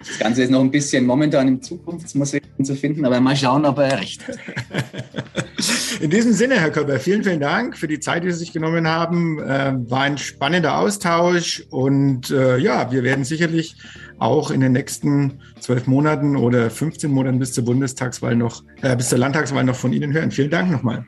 [0.00, 3.78] Das Ganze ist noch ein bisschen momentan im Zukunftsmuseum zu finden, aber mal schauen, ob
[3.78, 4.38] er recht hat.
[6.00, 8.88] In diesem Sinne, Herr Körper, vielen, vielen Dank für die Zeit, die Sie sich genommen
[8.88, 9.38] haben.
[9.38, 13.76] Äh, war ein spannender Austausch und äh, ja, wir werden sicherlich
[14.18, 19.10] auch in den nächsten zwölf Monaten oder 15 Monaten bis zur Bundestagswahl noch, äh, bis
[19.10, 20.30] zur Landtagswahl noch von Ihnen hören.
[20.30, 21.06] Vielen Dank nochmal.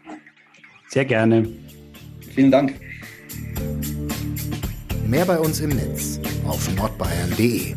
[0.88, 1.48] Sehr gerne.
[2.34, 2.74] Vielen Dank.
[5.06, 7.74] Mehr bei uns im Netz auf nordbayern.de.